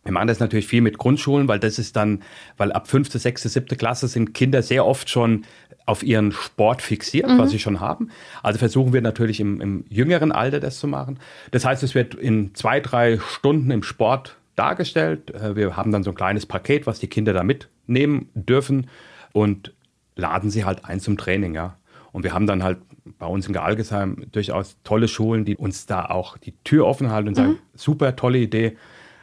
Wir 0.05 0.13
machen 0.13 0.29
das 0.29 0.39
natürlich 0.39 0.67
viel 0.67 0.83
mit 0.83 0.99
Grundschulen, 0.99 1.49
weil 1.49 1.59
das 1.59 1.79
ist 1.79 1.97
dann, 1.97 2.23
weil 2.57 2.73
ab 2.73 2.89
fünfte, 2.89 3.19
sechste, 3.19 3.49
siebte 3.49 3.75
Klasse 3.75 4.07
sind 4.07 4.35
Kinder 4.35 4.63
sehr 4.63 4.87
oft 4.87 5.09
schon 5.09 5.45
auf 5.87 6.03
ihren 6.03 6.33
Sport 6.33 6.83
fixiert, 6.83 7.29
mhm. 7.29 7.39
was 7.39 7.51
sie 7.51 7.59
schon 7.59 7.81
haben. 7.81 8.11
Also 8.43 8.59
versuchen 8.59 8.93
wir 8.93 9.01
natürlich 9.01 9.41
im, 9.41 9.61
im, 9.61 9.85
jüngeren 9.89 10.31
Alter 10.31 10.61
das 10.61 10.79
zu 10.79 10.87
machen. 10.87 11.19
Das 11.51 11.65
heißt, 11.65 11.83
es 11.83 11.95
wird 11.95 12.15
in 12.15 12.55
zwei, 12.55 12.81
drei 12.81 13.19
Stunden 13.19 13.71
im 13.71 13.83
Sport 13.83 14.37
dargestellt. 14.57 15.33
Äh, 15.35 15.57
wir 15.57 15.77
haben 15.77 15.93
dann 15.93 16.03
so 16.03 16.11
ein 16.11 16.17
kleines 16.17 16.47
Paket, 16.47 16.87
was 16.87 16.99
die 16.99 17.09
Kinder 17.09 17.33
da 17.33 17.43
mitnehmen 17.43 18.31
dürfen 18.35 18.89
und 19.33 19.75
laden 20.17 20.51
sie 20.51 20.65
halt 20.65 20.85
ein 20.85 21.01
zum 21.01 21.17
Training, 21.17 21.55
ja. 21.55 21.77
Und 22.13 22.23
wir 22.23 22.33
haben 22.33 22.47
dann 22.47 22.63
halt 22.63 22.79
bei 23.19 23.27
uns 23.27 23.47
in 23.47 23.53
Gealgesheim 23.53 24.27
durchaus 24.31 24.77
tolle 24.85 25.09
Schulen, 25.09 25.45
die 25.45 25.57
uns 25.57 25.87
da 25.87 26.07
auch 26.07 26.39
die 26.39 26.55
Tür 26.63 26.87
offen 26.87 27.11
halten 27.11 27.29
und 27.29 27.35
sagen, 27.35 27.51
mhm. 27.51 27.59
super 27.75 28.15
tolle 28.15 28.39
Idee, 28.39 28.77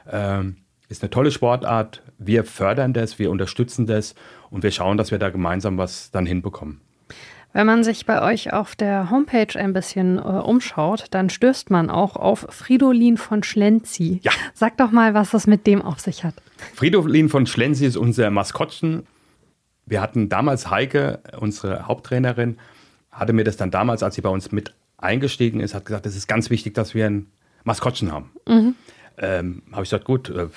ähm, 0.10 0.58
ist 0.90 1.02
eine 1.02 1.10
tolle 1.10 1.32
Sportart, 1.32 2.04
wir 2.18 2.44
fördern 2.44 2.92
das, 2.92 3.18
wir 3.18 3.32
unterstützen 3.32 3.88
das 3.88 4.14
und 4.50 4.64
wir 4.64 4.72
schauen, 4.72 4.98
dass 4.98 5.12
wir 5.12 5.20
da 5.20 5.30
gemeinsam 5.30 5.78
was 5.78 6.12
dann 6.12 6.26
hinbekommen. 6.26 6.82
Wenn 7.54 7.68
man 7.68 7.84
sich 7.84 8.06
bei 8.06 8.22
euch 8.22 8.54
auf 8.54 8.76
der 8.76 9.10
Homepage 9.10 9.60
ein 9.60 9.74
bisschen 9.74 10.18
äh, 10.18 10.22
umschaut, 10.22 11.06
dann 11.12 11.30
stößt 11.30 11.70
man 11.70 11.90
auch 11.90 12.16
auf 12.16 12.48
Fridolin 12.50 13.18
von 13.18 13.44
Schlenzi. 13.44 14.22
Ja. 14.24 14.32
Sag 14.54 14.78
doch 14.78 14.92
mal, 14.92 15.14
was 15.14 15.32
das 15.32 15.48
mit 15.48 15.68
dem 15.68 15.82
auf 15.82 16.00
sich 16.00 16.24
hat. 16.24 16.36
Fridolin 16.76 17.28
von 17.28 17.46
Schlenzi 17.46 17.86
ist 17.86 17.98
unser 17.98 18.30
Maskottchen. 18.30 19.04
Wir 19.86 20.02
hatten 20.02 20.30
damals 20.30 20.70
Heike, 20.70 21.20
unsere 21.40 21.88
Haupttrainerin, 21.88 22.58
hatte 23.12 23.34
mir 23.34 23.44
das 23.44 23.58
dann 23.58 23.72
damals, 23.72 24.04
als 24.04 24.16
sie 24.16 24.22
bei 24.22 24.30
uns 24.30 24.52
mit 24.54 24.74
eingestiegen 24.98 25.60
ist, 25.60 25.74
hat 25.74 25.86
gesagt, 25.86 26.06
es 26.06 26.16
ist 26.16 26.28
ganz 26.28 26.50
wichtig, 26.50 26.74
dass 26.76 26.94
wir 26.94 27.08
ein 27.08 27.28
Maskottchen 27.64 28.12
haben. 28.12 28.32
Mhm. 28.48 28.76
Ähm, 29.18 29.64
Habe 29.72 29.84
ich 29.84 29.90
gesagt, 29.90 30.06
gut, 30.06 30.30
äh, 30.30 30.48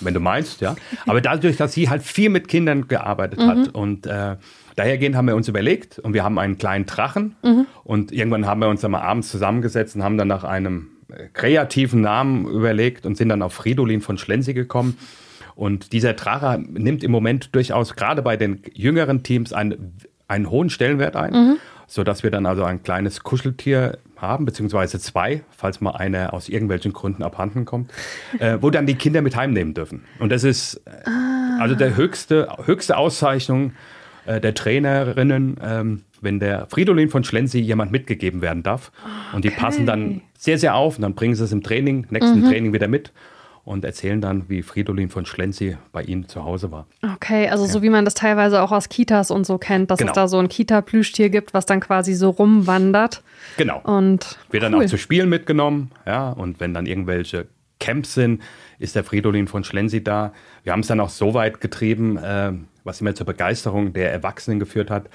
wenn 0.00 0.14
du 0.14 0.20
meinst, 0.20 0.60
ja. 0.60 0.76
Aber 1.06 1.20
dadurch, 1.20 1.56
dass 1.56 1.72
sie 1.72 1.88
halt 1.88 2.02
viel 2.02 2.28
mit 2.28 2.48
Kindern 2.48 2.86
gearbeitet 2.86 3.40
mhm. 3.40 3.46
hat 3.46 3.68
und 3.74 4.06
äh, 4.06 4.36
dahergehend 4.76 5.16
haben 5.16 5.26
wir 5.26 5.36
uns 5.36 5.48
überlegt 5.48 5.98
und 5.98 6.14
wir 6.14 6.24
haben 6.24 6.38
einen 6.38 6.58
kleinen 6.58 6.86
Drachen 6.86 7.36
mhm. 7.42 7.66
und 7.84 8.12
irgendwann 8.12 8.46
haben 8.46 8.60
wir 8.60 8.68
uns 8.68 8.80
dann 8.80 8.90
mal 8.90 9.02
abends 9.02 9.30
zusammengesetzt 9.30 9.96
und 9.96 10.02
haben 10.02 10.18
dann 10.18 10.28
nach 10.28 10.44
einem 10.44 10.88
äh, 11.08 11.28
kreativen 11.32 12.00
Namen 12.00 12.46
überlegt 12.46 13.06
und 13.06 13.16
sind 13.16 13.28
dann 13.28 13.42
auf 13.42 13.54
Fridolin 13.54 14.00
von 14.00 14.18
Schlensi 14.18 14.54
gekommen. 14.54 14.96
Und 15.54 15.92
dieser 15.92 16.14
Drache 16.14 16.58
nimmt 16.58 17.04
im 17.04 17.12
Moment 17.12 17.54
durchaus 17.54 17.94
gerade 17.94 18.22
bei 18.22 18.36
den 18.36 18.62
jüngeren 18.72 19.22
Teams 19.22 19.52
einen, 19.52 19.98
einen 20.26 20.50
hohen 20.50 20.68
Stellenwert 20.68 21.14
ein. 21.14 21.32
Mhm 21.32 21.56
sodass 21.86 22.22
wir 22.22 22.30
dann 22.30 22.46
also 22.46 22.64
ein 22.64 22.82
kleines 22.82 23.22
Kuscheltier 23.22 23.98
haben, 24.16 24.44
beziehungsweise 24.44 24.98
zwei, 24.98 25.42
falls 25.50 25.80
mal 25.80 25.92
einer 25.92 26.32
aus 26.32 26.48
irgendwelchen 26.48 26.92
Gründen 26.92 27.22
abhanden 27.22 27.64
kommt, 27.64 27.92
äh, 28.38 28.58
wo 28.60 28.70
dann 28.70 28.86
die 28.86 28.94
Kinder 28.94 29.22
mit 29.22 29.36
heimnehmen 29.36 29.74
dürfen. 29.74 30.04
Und 30.18 30.30
das 30.30 30.44
ist 30.44 30.80
äh, 30.86 31.60
also 31.60 31.74
der 31.74 31.96
höchste, 31.96 32.48
höchste 32.64 32.96
Auszeichnung 32.96 33.72
äh, 34.26 34.40
der 34.40 34.54
Trainerinnen, 34.54 35.56
ähm, 35.62 36.02
wenn 36.20 36.40
der 36.40 36.66
Fridolin 36.66 37.10
von 37.10 37.24
Schlenzi 37.24 37.58
jemand 37.58 37.92
mitgegeben 37.92 38.40
werden 38.40 38.62
darf. 38.62 38.92
Und 39.32 39.44
die 39.44 39.50
passen 39.50 39.86
dann 39.86 40.22
sehr, 40.38 40.58
sehr 40.58 40.74
auf 40.74 40.96
und 40.96 41.02
dann 41.02 41.14
bringen 41.14 41.34
sie 41.34 41.44
es 41.44 41.52
im 41.52 41.62
Training, 41.62 42.06
nächsten 42.10 42.40
mhm. 42.40 42.48
Training 42.48 42.72
wieder 42.72 42.88
mit 42.88 43.12
und 43.64 43.84
erzählen 43.84 44.20
dann, 44.20 44.48
wie 44.48 44.62
Fridolin 44.62 45.08
von 45.08 45.24
Schlenzi 45.24 45.76
bei 45.92 46.02
ihnen 46.02 46.28
zu 46.28 46.44
Hause 46.44 46.70
war. 46.70 46.86
Okay, 47.14 47.48
also 47.48 47.64
ja. 47.64 47.70
so 47.70 47.82
wie 47.82 47.88
man 47.88 48.04
das 48.04 48.14
teilweise 48.14 48.62
auch 48.62 48.72
aus 48.72 48.88
Kitas 48.88 49.30
und 49.30 49.46
so 49.46 49.58
kennt, 49.58 49.90
dass 49.90 49.98
genau. 49.98 50.12
es 50.12 50.14
da 50.14 50.28
so 50.28 50.38
ein 50.38 50.48
Kita-Plüschtier 50.48 51.30
gibt, 51.30 51.54
was 51.54 51.64
dann 51.64 51.80
quasi 51.80 52.14
so 52.14 52.30
rumwandert. 52.30 53.22
Genau. 53.56 53.80
Und 53.80 54.38
wird 54.50 54.62
cool. 54.62 54.70
dann 54.70 54.74
auch 54.74 54.86
zu 54.86 54.98
Spielen 54.98 55.30
mitgenommen, 55.30 55.90
ja, 56.06 56.30
und 56.30 56.60
wenn 56.60 56.74
dann 56.74 56.86
irgendwelche 56.86 57.46
Camps 57.80 58.14
sind, 58.14 58.42
ist 58.78 58.96
der 58.96 59.04
Fridolin 59.04 59.48
von 59.48 59.64
Schlenzi 59.64 60.04
da. 60.04 60.32
Wir 60.62 60.72
haben 60.72 60.80
es 60.80 60.86
dann 60.86 61.00
auch 61.00 61.10
so 61.10 61.34
weit 61.34 61.60
getrieben, 61.60 62.18
äh, 62.18 62.52
was 62.84 63.00
immer 63.00 63.14
zur 63.14 63.26
Begeisterung 63.26 63.92
der 63.92 64.12
Erwachsenen 64.12 64.58
geführt 64.60 64.90
hat. 64.90 65.08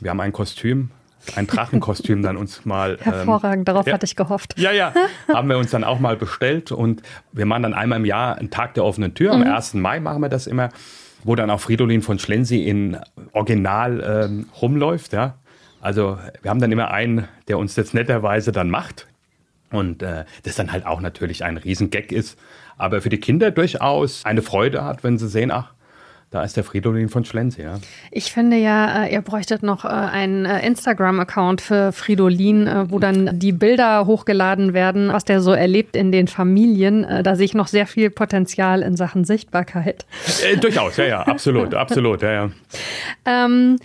Wir 0.00 0.10
haben 0.10 0.20
ein 0.20 0.32
Kostüm 0.32 0.90
ein 1.36 1.46
Drachenkostüm 1.46 2.22
dann 2.22 2.36
uns 2.36 2.64
mal. 2.64 2.92
Ähm, 2.92 3.12
Hervorragend, 3.12 3.60
ähm, 3.60 3.64
darauf 3.64 3.86
ja, 3.86 3.94
hatte 3.94 4.06
ich 4.06 4.16
gehofft. 4.16 4.58
Ja, 4.58 4.72
ja, 4.72 4.92
haben 5.32 5.48
wir 5.48 5.58
uns 5.58 5.70
dann 5.70 5.84
auch 5.84 5.98
mal 5.98 6.16
bestellt 6.16 6.72
und 6.72 7.02
wir 7.32 7.46
machen 7.46 7.62
dann 7.62 7.74
einmal 7.74 7.98
im 7.98 8.04
Jahr 8.04 8.36
einen 8.36 8.50
Tag 8.50 8.74
der 8.74 8.84
offenen 8.84 9.14
Tür. 9.14 9.32
Am 9.32 9.42
1. 9.42 9.74
Mhm. 9.74 9.80
Mai 9.80 10.00
machen 10.00 10.20
wir 10.20 10.28
das 10.28 10.46
immer, 10.46 10.68
wo 11.24 11.34
dann 11.34 11.50
auch 11.50 11.60
Fridolin 11.60 12.02
von 12.02 12.18
Schlensi 12.18 12.64
in 12.64 12.98
Original 13.32 14.24
ähm, 14.26 14.46
rumläuft. 14.60 15.12
Ja. 15.12 15.38
Also 15.80 16.18
wir 16.42 16.50
haben 16.50 16.60
dann 16.60 16.72
immer 16.72 16.90
einen, 16.90 17.28
der 17.48 17.58
uns 17.58 17.74
das 17.74 17.94
netterweise 17.94 18.52
dann 18.52 18.70
macht. 18.70 19.06
Und 19.70 20.02
äh, 20.02 20.24
das 20.44 20.54
dann 20.54 20.70
halt 20.70 20.86
auch 20.86 21.00
natürlich 21.00 21.42
ein 21.42 21.56
Riesengag 21.56 22.12
ist, 22.12 22.38
aber 22.76 23.00
für 23.00 23.08
die 23.08 23.18
Kinder 23.18 23.50
durchaus 23.50 24.24
eine 24.24 24.40
Freude 24.40 24.84
hat, 24.84 25.02
wenn 25.02 25.18
sie 25.18 25.28
sehen, 25.28 25.50
ach, 25.50 25.73
da 26.34 26.42
ist 26.42 26.56
der 26.56 26.64
Fridolin 26.64 27.08
von 27.08 27.24
Schlenz, 27.24 27.56
ja. 27.58 27.78
Ich 28.10 28.32
finde 28.32 28.56
ja, 28.56 29.04
äh, 29.04 29.12
ihr 29.14 29.22
bräuchtet 29.22 29.62
noch 29.62 29.84
äh, 29.84 29.88
einen 29.88 30.46
äh, 30.46 30.66
Instagram-Account 30.66 31.60
für 31.60 31.92
Fridolin, 31.92 32.68
wo 32.88 32.98
dann 32.98 33.38
die 33.38 33.52
Bilder 33.52 34.04
hochgeladen 34.06 34.74
werden, 34.74 35.12
was 35.12 35.24
der 35.24 35.40
so 35.40 35.52
erlebt 35.52 35.94
in 35.94 36.10
den 36.10 36.26
Familien. 36.26 37.06
Da 37.22 37.36
sehe 37.36 37.44
ich 37.44 37.54
noch 37.54 37.68
sehr 37.68 37.86
viel 37.86 38.10
Potenzial 38.10 38.82
in 38.82 38.96
Sachen 38.96 39.24
Sichtbarkeit. 39.24 40.06
Äh, 40.44 40.56
durchaus, 40.56 40.96
ja, 40.96 41.04
ja, 41.04 41.20
absolut, 41.20 41.72
absolut, 41.74 42.22
ja, 42.22 42.32
ja. 42.32 42.50
Ähm, 43.24 43.76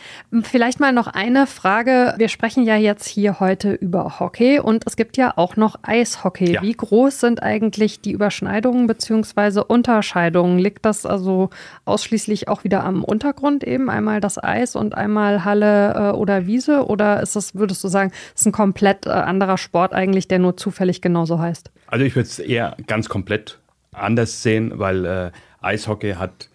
vielleicht 0.41 0.79
mal 0.79 0.91
noch 0.91 1.05
eine 1.05 1.45
Frage. 1.45 2.15
Wir 2.17 2.29
sprechen 2.29 2.63
ja 2.63 2.77
jetzt 2.77 3.07
hier 3.07 3.39
heute 3.39 3.73
über 3.73 4.19
Hockey 4.19 4.59
und 4.59 4.85
es 4.87 4.95
gibt 4.95 5.17
ja 5.17 5.33
auch 5.35 5.55
noch 5.55 5.75
Eishockey. 5.83 6.53
Ja. 6.53 6.61
Wie 6.63 6.73
groß 6.73 7.19
sind 7.19 7.43
eigentlich 7.43 8.01
die 8.01 8.11
Überschneidungen 8.11 8.87
bzw. 8.87 9.61
Unterscheidungen? 9.67 10.57
Liegt 10.57 10.85
das 10.85 11.05
also 11.05 11.51
ausschließlich 11.85 12.38
eigentlich 12.39 12.47
auch 12.47 12.63
wieder 12.63 12.83
am 12.83 13.03
Untergrund 13.03 13.63
eben, 13.63 13.89
einmal 13.89 14.21
das 14.21 14.41
Eis 14.41 14.75
und 14.75 14.95
einmal 14.95 15.43
Halle 15.43 15.93
äh, 15.93 16.15
oder 16.15 16.45
Wiese? 16.45 16.85
Oder 16.87 17.21
ist 17.21 17.35
das, 17.35 17.55
würdest 17.55 17.83
du 17.83 17.87
sagen, 17.87 18.11
ist 18.35 18.45
ein 18.45 18.51
komplett 18.51 19.05
äh, 19.05 19.09
anderer 19.09 19.57
Sport 19.57 19.93
eigentlich, 19.93 20.27
der 20.27 20.39
nur 20.39 20.57
zufällig 20.57 21.01
genauso 21.01 21.39
heißt? 21.39 21.71
Also 21.87 22.05
ich 22.05 22.15
würde 22.15 22.27
es 22.27 22.39
eher 22.39 22.77
ganz 22.87 23.09
komplett 23.09 23.59
anders 23.91 24.43
sehen, 24.43 24.73
weil 24.75 25.05
äh, 25.05 25.31
Eishockey 25.61 26.13
hat 26.13 26.49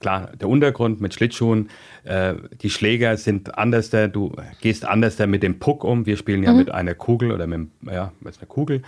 klar, 0.00 0.30
der 0.40 0.48
Untergrund 0.48 1.00
mit 1.00 1.14
Schlittschuhen, 1.14 1.70
äh, 2.04 2.34
die 2.62 2.70
Schläger 2.70 3.16
sind 3.16 3.56
anders, 3.58 3.90
da, 3.90 4.06
du 4.06 4.32
gehst 4.60 4.84
anders 4.84 5.16
da 5.16 5.26
mit 5.26 5.42
dem 5.42 5.58
Puck 5.58 5.84
um. 5.84 6.06
Wir 6.06 6.16
spielen 6.16 6.42
ja 6.42 6.52
mhm. 6.52 6.58
mit 6.58 6.70
einer 6.70 6.94
Kugel 6.94 7.32
oder 7.32 7.46
mit, 7.46 7.68
ja, 7.90 8.12
mit 8.20 8.38
einer 8.38 8.46
Kugel. 8.46 8.82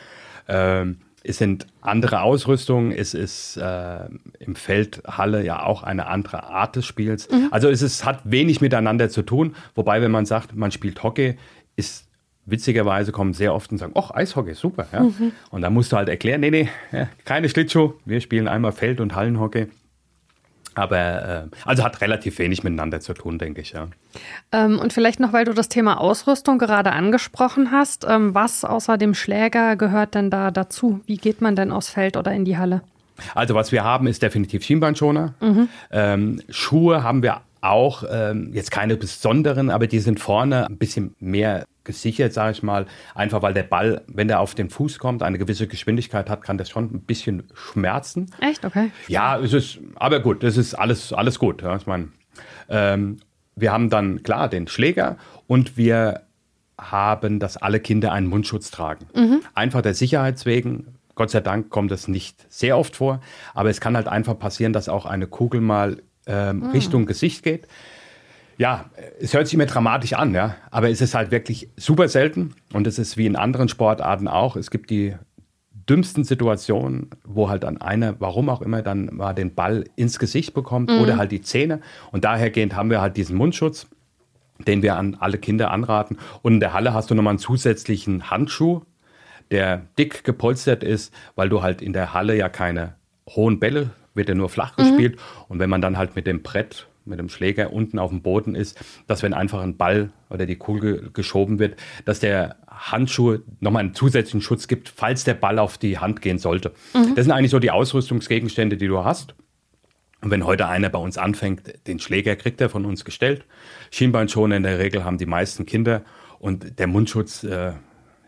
Ähm, 0.48 0.98
es 1.28 1.38
sind 1.38 1.66
andere 1.80 2.20
Ausrüstungen, 2.22 2.92
es 2.92 3.14
ist 3.14 3.56
äh, 3.56 4.08
im 4.38 4.54
Feld 4.54 5.02
Halle 5.06 5.44
ja 5.44 5.64
auch 5.64 5.82
eine 5.82 6.06
andere 6.06 6.44
Art 6.44 6.76
des 6.76 6.86
Spiels. 6.86 7.28
Mhm. 7.30 7.48
Also 7.50 7.68
es 7.68 7.82
ist, 7.82 8.04
hat 8.04 8.20
wenig 8.24 8.60
miteinander 8.60 9.08
zu 9.08 9.22
tun. 9.22 9.56
Wobei, 9.74 10.00
wenn 10.02 10.10
man 10.10 10.24
sagt, 10.24 10.54
man 10.54 10.70
spielt 10.70 11.02
Hockey, 11.02 11.36
ist 11.74 12.06
witzigerweise 12.44 13.10
kommen 13.10 13.32
sehr 13.32 13.54
oft 13.54 13.72
und 13.72 13.78
sagen, 13.78 13.92
ach, 13.96 14.12
Eishockey, 14.12 14.54
super. 14.54 14.86
Ja? 14.92 15.00
Mhm. 15.00 15.32
Und 15.50 15.62
da 15.62 15.70
musst 15.70 15.92
du 15.92 15.96
halt 15.96 16.08
erklären, 16.08 16.40
nee, 16.40 16.50
nee, 16.50 16.68
keine 17.24 17.48
Schlittschuh, 17.48 17.94
wir 18.04 18.20
spielen 18.20 18.46
einmal 18.46 18.72
Feld- 18.72 19.00
und 19.00 19.16
Hallenhockey. 19.16 19.66
Aber 20.76 21.48
äh, 21.52 21.56
also 21.64 21.82
hat 21.82 22.00
relativ 22.02 22.38
wenig 22.38 22.62
miteinander 22.62 23.00
zu 23.00 23.14
tun, 23.14 23.38
denke 23.38 23.62
ich, 23.62 23.72
ja. 23.72 23.88
Ähm, 24.52 24.78
und 24.78 24.92
vielleicht 24.92 25.20
noch, 25.20 25.32
weil 25.32 25.46
du 25.46 25.54
das 25.54 25.68
Thema 25.68 25.98
Ausrüstung 26.00 26.58
gerade 26.58 26.92
angesprochen 26.92 27.72
hast, 27.72 28.06
ähm, 28.08 28.34
was 28.34 28.64
außer 28.64 28.98
dem 28.98 29.14
Schläger 29.14 29.76
gehört 29.76 30.14
denn 30.14 30.30
da 30.30 30.50
dazu? 30.50 31.00
Wie 31.06 31.16
geht 31.16 31.40
man 31.40 31.56
denn 31.56 31.72
aufs 31.72 31.88
Feld 31.88 32.16
oder 32.16 32.32
in 32.32 32.44
die 32.44 32.58
Halle? 32.58 32.82
Also 33.34 33.54
was 33.54 33.72
wir 33.72 33.84
haben, 33.84 34.06
ist 34.06 34.22
definitiv 34.22 34.62
Schienbeinschoner. 34.62 35.32
Mhm. 35.40 35.68
Ähm, 35.90 36.42
Schuhe 36.50 37.02
haben 37.02 37.22
wir 37.22 37.40
auch, 37.62 38.04
ähm, 38.10 38.50
jetzt 38.52 38.70
keine 38.70 38.96
besonderen, 38.96 39.70
aber 39.70 39.86
die 39.86 40.00
sind 40.00 40.20
vorne 40.20 40.66
ein 40.66 40.76
bisschen 40.76 41.14
mehr 41.18 41.64
gesichert, 41.86 42.34
sage 42.34 42.52
ich 42.52 42.62
mal. 42.62 42.84
Einfach 43.14 43.40
weil 43.40 43.54
der 43.54 43.62
Ball, 43.62 44.02
wenn 44.06 44.28
der 44.28 44.40
auf 44.40 44.54
den 44.54 44.68
Fuß 44.68 44.98
kommt, 44.98 45.22
eine 45.22 45.38
gewisse 45.38 45.66
Geschwindigkeit 45.66 46.28
hat, 46.28 46.42
kann 46.42 46.58
das 46.58 46.68
schon 46.68 46.84
ein 46.84 47.00
bisschen 47.00 47.44
schmerzen. 47.54 48.30
Echt? 48.40 48.64
Okay. 48.64 48.90
Ja, 49.08 49.38
es 49.38 49.54
ist, 49.54 49.78
aber 49.94 50.20
gut, 50.20 50.42
das 50.42 50.58
ist 50.58 50.74
alles, 50.74 51.14
alles 51.14 51.38
gut. 51.38 51.62
Ja, 51.62 51.76
ich 51.76 51.86
meine, 51.86 52.08
ähm, 52.68 53.18
wir 53.54 53.72
haben 53.72 53.88
dann 53.88 54.22
klar 54.22 54.48
den 54.48 54.68
Schläger 54.68 55.16
und 55.46 55.78
wir 55.78 56.22
haben, 56.78 57.40
dass 57.40 57.56
alle 57.56 57.80
Kinder 57.80 58.12
einen 58.12 58.26
Mundschutz 58.26 58.70
tragen. 58.70 59.06
Mhm. 59.14 59.40
Einfach 59.54 59.80
der 59.80 59.94
Sicherheit 59.94 60.44
wegen. 60.44 60.98
Gott 61.14 61.30
sei 61.30 61.40
Dank 61.40 61.70
kommt 61.70 61.90
das 61.90 62.08
nicht 62.08 62.44
sehr 62.52 62.76
oft 62.76 62.96
vor, 62.96 63.22
aber 63.54 63.70
es 63.70 63.80
kann 63.80 63.96
halt 63.96 64.06
einfach 64.06 64.38
passieren, 64.38 64.74
dass 64.74 64.90
auch 64.90 65.06
eine 65.06 65.26
Kugel 65.26 65.62
mal 65.62 66.02
ähm, 66.26 66.58
mhm. 66.58 66.70
Richtung 66.72 67.06
Gesicht 67.06 67.42
geht. 67.42 67.66
Ja, 68.58 68.86
es 69.20 69.34
hört 69.34 69.46
sich 69.46 69.54
immer 69.54 69.66
dramatisch 69.66 70.14
an, 70.14 70.34
ja, 70.34 70.56
aber 70.70 70.90
es 70.90 71.00
ist 71.00 71.14
halt 71.14 71.30
wirklich 71.30 71.68
super 71.76 72.08
selten 72.08 72.54
und 72.72 72.86
es 72.86 72.98
ist 72.98 73.16
wie 73.16 73.26
in 73.26 73.36
anderen 73.36 73.68
Sportarten 73.68 74.28
auch. 74.28 74.56
Es 74.56 74.70
gibt 74.70 74.90
die 74.90 75.14
dümmsten 75.88 76.24
Situationen, 76.24 77.10
wo 77.24 77.48
halt 77.48 77.62
dann 77.62 77.80
einer, 77.80 78.20
warum 78.20 78.48
auch 78.48 78.62
immer, 78.62 78.82
dann 78.82 79.10
mal 79.12 79.34
den 79.34 79.54
Ball 79.54 79.84
ins 79.94 80.18
Gesicht 80.18 80.54
bekommt 80.54 80.90
mhm. 80.90 81.00
oder 81.00 81.16
halt 81.16 81.32
die 81.32 81.42
Zähne. 81.42 81.80
Und 82.12 82.24
dahergehend 82.24 82.74
haben 82.74 82.90
wir 82.90 83.00
halt 83.00 83.16
diesen 83.16 83.36
Mundschutz, 83.36 83.86
den 84.66 84.82
wir 84.82 84.96
an 84.96 85.16
alle 85.20 85.38
Kinder 85.38 85.70
anraten. 85.70 86.18
Und 86.42 86.54
in 86.54 86.60
der 86.60 86.72
Halle 86.72 86.94
hast 86.94 87.10
du 87.10 87.14
nochmal 87.14 87.32
einen 87.32 87.38
zusätzlichen 87.38 88.30
Handschuh, 88.30 88.82
der 89.50 89.82
dick 89.98 90.24
gepolstert 90.24 90.82
ist, 90.82 91.14
weil 91.36 91.48
du 91.48 91.62
halt 91.62 91.82
in 91.82 91.92
der 91.92 92.14
Halle 92.14 92.36
ja 92.36 92.48
keine 92.48 92.94
hohen 93.28 93.60
Bälle, 93.60 93.90
wird 94.14 94.28
ja 94.28 94.34
nur 94.34 94.48
flach 94.48 94.76
mhm. 94.76 94.82
gespielt. 94.82 95.18
Und 95.48 95.60
wenn 95.60 95.70
man 95.70 95.82
dann 95.82 95.98
halt 95.98 96.16
mit 96.16 96.26
dem 96.26 96.42
Brett 96.42 96.88
mit 97.06 97.18
dem 97.18 97.28
Schläger 97.28 97.72
unten 97.72 97.98
auf 97.98 98.10
dem 98.10 98.22
Boden 98.22 98.54
ist, 98.54 98.78
dass 99.06 99.22
wenn 99.22 99.34
einfach 99.34 99.62
ein 99.62 99.76
Ball 99.76 100.10
oder 100.30 100.46
die 100.46 100.56
Kugel 100.56 101.10
geschoben 101.12 101.58
wird, 101.58 101.76
dass 102.04 102.20
der 102.20 102.56
Handschuh 102.68 103.38
nochmal 103.60 103.80
einen 103.80 103.94
zusätzlichen 103.94 104.42
Schutz 104.42 104.68
gibt, 104.68 104.88
falls 104.88 105.24
der 105.24 105.34
Ball 105.34 105.58
auf 105.58 105.78
die 105.78 105.98
Hand 105.98 106.20
gehen 106.20 106.38
sollte. 106.38 106.72
Mhm. 106.94 107.14
Das 107.14 107.24
sind 107.24 107.32
eigentlich 107.32 107.50
so 107.50 107.58
die 107.58 107.70
Ausrüstungsgegenstände, 107.70 108.76
die 108.76 108.88
du 108.88 109.04
hast. 109.04 109.34
Und 110.22 110.30
wenn 110.30 110.44
heute 110.44 110.66
einer 110.66 110.88
bei 110.88 110.98
uns 110.98 111.18
anfängt, 111.18 111.86
den 111.86 112.00
Schläger 112.00 112.36
kriegt 112.36 112.60
er 112.60 112.68
von 112.68 112.84
uns 112.84 113.04
gestellt. 113.04 113.44
Schienbeinschoner 113.90 114.56
in 114.56 114.62
der 114.62 114.78
Regel 114.78 115.04
haben 115.04 115.18
die 115.18 115.26
meisten 115.26 115.66
Kinder 115.66 116.02
und 116.38 116.78
der 116.78 116.86
Mundschutz, 116.86 117.44
äh, 117.44 117.72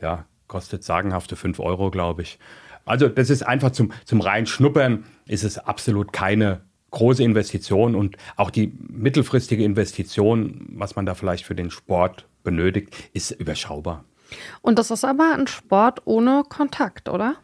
ja, 0.01 0.25
kostet 0.47 0.85
sagenhafte 0.85 1.37
5 1.37 1.61
Euro, 1.61 1.91
glaube 1.91 2.23
ich. 2.23 2.39
Also 2.85 3.09
das 3.09 3.31
ist 3.31 3.43
einfach 3.43 3.71
zum, 3.71 3.93
zum 4.05 4.21
rein 4.21 4.47
Schnuppern, 4.47 5.05
ist 5.27 5.45
es 5.45 5.59
absolut 5.59 6.13
keine 6.13 6.63
große 6.91 7.23
Investition 7.23 7.95
und 7.95 8.17
auch 8.37 8.51
die 8.51 8.73
mittelfristige 8.89 9.65
Investition, 9.65 10.67
was 10.73 10.97
man 10.97 11.07
da 11.07 11.15
vielleicht 11.15 11.45
für 11.45 11.55
den 11.55 11.71
Sport 11.71 12.27
benötigt, 12.45 12.95
ist 13.13 13.31
überschaubar. 13.33 14.05
Und 14.63 14.79
das 14.79 14.91
ist 14.91 15.05
aber 15.05 15.35
ein 15.35 15.47
Sport 15.47 16.03
ohne 16.05 16.45
Kontakt, 16.49 17.09
oder? 17.09 17.37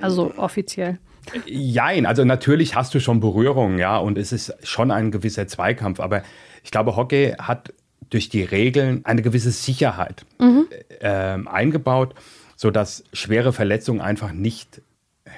Also 0.00 0.32
offiziell. 0.36 0.98
Jein, 1.46 2.06
also 2.06 2.24
natürlich 2.24 2.74
hast 2.74 2.94
du 2.94 3.00
schon 3.00 3.20
Berührung, 3.20 3.78
ja, 3.78 3.96
und 3.96 4.18
es 4.18 4.32
ist 4.32 4.54
schon 4.62 4.90
ein 4.90 5.10
gewisser 5.10 5.46
Zweikampf, 5.46 6.00
aber 6.00 6.22
ich 6.64 6.70
glaube, 6.70 6.96
Hockey 6.96 7.34
hat 7.38 7.72
durch 8.10 8.28
die 8.28 8.42
Regeln 8.42 9.04
eine 9.04 9.22
gewisse 9.22 9.52
Sicherheit 9.52 10.24
mhm. 10.38 10.66
äh, 11.00 11.38
eingebaut, 11.46 12.14
sodass 12.56 13.04
schwere 13.12 13.52
Verletzungen 13.52 14.00
einfach 14.00 14.32
nicht, 14.32 14.82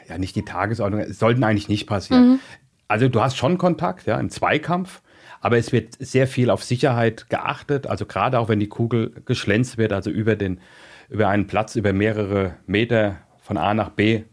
ja, 0.08 0.18
nicht 0.18 0.36
die 0.36 0.44
Tagesordnung, 0.44 1.12
sollten 1.12 1.44
eigentlich 1.44 1.68
nicht 1.68 1.86
passieren. 1.86 2.28
Mhm. 2.32 2.40
Also 2.88 3.08
du 3.08 3.20
hast 3.20 3.36
schon 3.36 3.58
Kontakt, 3.58 4.06
ja, 4.06 4.18
im 4.18 4.30
Zweikampf, 4.30 5.02
aber 5.40 5.58
es 5.58 5.72
wird 5.72 5.96
sehr 5.98 6.26
viel 6.26 6.50
auf 6.50 6.64
Sicherheit 6.64 7.28
geachtet, 7.28 7.86
also 7.86 8.06
gerade 8.06 8.38
auch 8.38 8.48
wenn 8.48 8.60
die 8.60 8.68
Kugel 8.68 9.12
geschlänzt 9.24 9.78
wird, 9.78 9.92
also 9.92 10.10
über 10.10 10.36
den, 10.36 10.60
über 11.08 11.28
einen 11.28 11.46
Platz, 11.46 11.76
über 11.76 11.92
mehrere 11.92 12.56
Meter 12.66 13.16
von 13.42 13.56
A 13.56 13.74
nach 13.74 13.90
B 13.90 14.24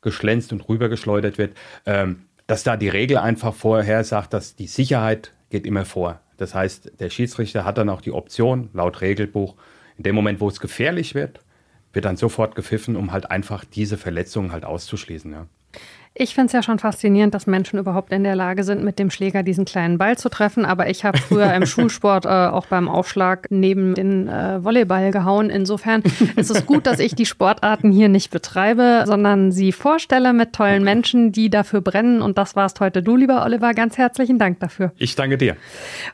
geschlänzt 0.00 0.52
und 0.52 0.68
rübergeschleudert 0.68 1.38
wird, 1.38 1.56
ähm, 1.86 2.24
dass 2.46 2.64
da 2.64 2.76
die 2.76 2.88
Regel 2.88 3.18
einfach 3.18 3.54
vorher 3.54 4.04
sagt, 4.04 4.32
dass 4.32 4.56
die 4.56 4.66
Sicherheit 4.66 5.32
geht 5.50 5.66
immer 5.66 5.84
vor. 5.84 6.20
Das 6.36 6.54
heißt, 6.54 7.00
der 7.00 7.10
Schiedsrichter 7.10 7.64
hat 7.64 7.78
dann 7.78 7.88
auch 7.88 8.00
die 8.00 8.12
Option, 8.12 8.70
laut 8.72 9.00
Regelbuch, 9.00 9.56
in 9.96 10.04
dem 10.04 10.14
Moment, 10.14 10.40
wo 10.40 10.48
es 10.48 10.60
gefährlich 10.60 11.14
wird, 11.14 11.40
wird 11.92 12.04
dann 12.04 12.16
sofort 12.16 12.54
gepfiffen, 12.54 12.96
um 12.96 13.12
halt 13.12 13.30
einfach 13.30 13.64
diese 13.64 13.96
Verletzungen 13.96 14.52
halt 14.52 14.64
auszuschließen. 14.64 15.32
Ja. 15.32 15.46
Ich 16.20 16.34
finde 16.34 16.46
es 16.46 16.52
ja 16.52 16.64
schon 16.64 16.80
faszinierend, 16.80 17.32
dass 17.32 17.46
Menschen 17.46 17.78
überhaupt 17.78 18.12
in 18.12 18.24
der 18.24 18.34
Lage 18.34 18.64
sind, 18.64 18.82
mit 18.82 18.98
dem 18.98 19.08
Schläger 19.08 19.44
diesen 19.44 19.64
kleinen 19.64 19.98
Ball 19.98 20.18
zu 20.18 20.28
treffen. 20.28 20.64
Aber 20.64 20.90
ich 20.90 21.04
habe 21.04 21.16
früher 21.16 21.54
im 21.54 21.64
Schulsport 21.66 22.24
äh, 22.24 22.28
auch 22.28 22.66
beim 22.66 22.88
Aufschlag 22.88 23.46
neben 23.50 23.94
den 23.94 24.26
äh, 24.26 24.64
Volleyball 24.64 25.12
gehauen. 25.12 25.48
Insofern 25.48 26.02
ist 26.34 26.50
es 26.50 26.66
gut, 26.66 26.88
dass 26.88 26.98
ich 26.98 27.14
die 27.14 27.24
Sportarten 27.24 27.92
hier 27.92 28.08
nicht 28.08 28.32
betreibe, 28.32 29.04
sondern 29.06 29.52
sie 29.52 29.70
vorstelle 29.70 30.32
mit 30.32 30.54
tollen 30.54 30.82
Menschen, 30.82 31.30
die 31.30 31.50
dafür 31.50 31.82
brennen. 31.82 32.20
Und 32.20 32.36
das 32.36 32.56
warst 32.56 32.80
heute 32.80 33.00
du, 33.00 33.14
lieber 33.14 33.44
Oliver. 33.44 33.72
Ganz 33.72 33.96
herzlichen 33.96 34.40
Dank 34.40 34.58
dafür. 34.58 34.90
Ich 34.98 35.14
danke 35.14 35.38
dir. 35.38 35.56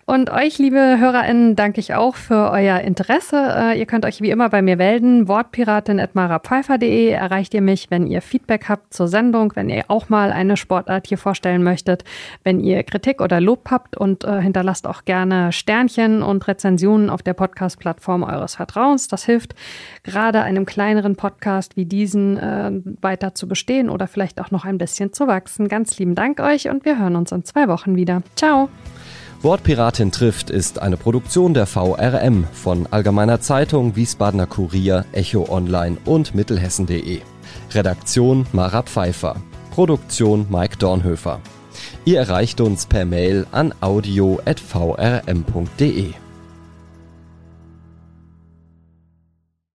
Und 0.04 0.28
euch, 0.28 0.58
liebe 0.58 0.98
HörerInnen, 0.98 1.56
danke 1.56 1.80
ich 1.80 1.94
auch 1.94 2.16
für 2.16 2.50
euer 2.50 2.80
Interesse. 2.80 3.36
Äh, 3.56 3.78
ihr 3.78 3.86
könnt 3.86 4.04
euch 4.04 4.20
wie 4.20 4.28
immer 4.28 4.50
bei 4.50 4.60
mir 4.60 4.76
melden. 4.76 5.28
Wortpiratin.marapfeifer.de 5.28 7.08
erreicht 7.08 7.54
ihr 7.54 7.62
mich, 7.62 7.90
wenn 7.90 8.06
ihr 8.06 8.20
Feedback 8.20 8.68
habt 8.68 8.92
zur 8.92 9.08
Sendung, 9.08 9.52
wenn 9.56 9.70
ihr 9.70 9.84
auch 9.94 10.08
mal 10.08 10.32
eine 10.32 10.56
Sportart 10.56 11.06
hier 11.06 11.18
vorstellen 11.18 11.62
möchtet. 11.62 12.02
Wenn 12.42 12.58
ihr 12.58 12.82
Kritik 12.82 13.20
oder 13.20 13.40
Lob 13.40 13.70
habt 13.70 13.96
und 13.96 14.24
äh, 14.24 14.40
hinterlasst 14.40 14.88
auch 14.88 15.04
gerne 15.04 15.52
Sternchen 15.52 16.22
und 16.22 16.46
Rezensionen 16.48 17.10
auf 17.10 17.22
der 17.22 17.34
Podcast-Plattform 17.34 18.24
eures 18.24 18.56
Vertrauens. 18.56 19.06
Das 19.06 19.24
hilft 19.24 19.54
gerade 20.02 20.42
einem 20.42 20.66
kleineren 20.66 21.14
Podcast 21.14 21.76
wie 21.76 21.84
diesen 21.84 22.38
äh, 22.38 22.72
weiter 23.00 23.36
zu 23.36 23.46
bestehen 23.46 23.88
oder 23.88 24.08
vielleicht 24.08 24.40
auch 24.40 24.50
noch 24.50 24.64
ein 24.64 24.78
bisschen 24.78 25.12
zu 25.12 25.28
wachsen. 25.28 25.68
Ganz 25.68 25.96
lieben 25.98 26.16
Dank 26.16 26.40
euch 26.40 26.68
und 26.68 26.84
wir 26.84 26.98
hören 26.98 27.14
uns 27.14 27.30
in 27.30 27.44
zwei 27.44 27.68
Wochen 27.68 27.94
wieder. 27.94 28.22
Ciao! 28.34 28.68
Wortpiratin 29.42 30.10
trifft 30.10 30.50
ist 30.50 30.80
eine 30.80 30.96
Produktion 30.96 31.54
der 31.54 31.66
VRM 31.66 32.46
von 32.52 32.88
Allgemeiner 32.90 33.40
Zeitung, 33.40 33.94
Wiesbadener 33.94 34.46
Kurier, 34.46 35.04
Echo 35.12 35.46
Online 35.50 35.98
und 36.06 36.34
Mittelhessen.de. 36.34 37.20
Redaktion 37.74 38.46
Mara 38.52 38.82
Pfeiffer. 38.82 39.36
Produktion 39.74 40.46
Mike 40.50 40.76
Dornhöfer. 40.76 41.40
Ihr 42.04 42.20
erreicht 42.20 42.60
uns 42.60 42.86
per 42.86 43.04
Mail 43.04 43.44
an 43.50 43.74
audio.vrm.de. 43.80 44.44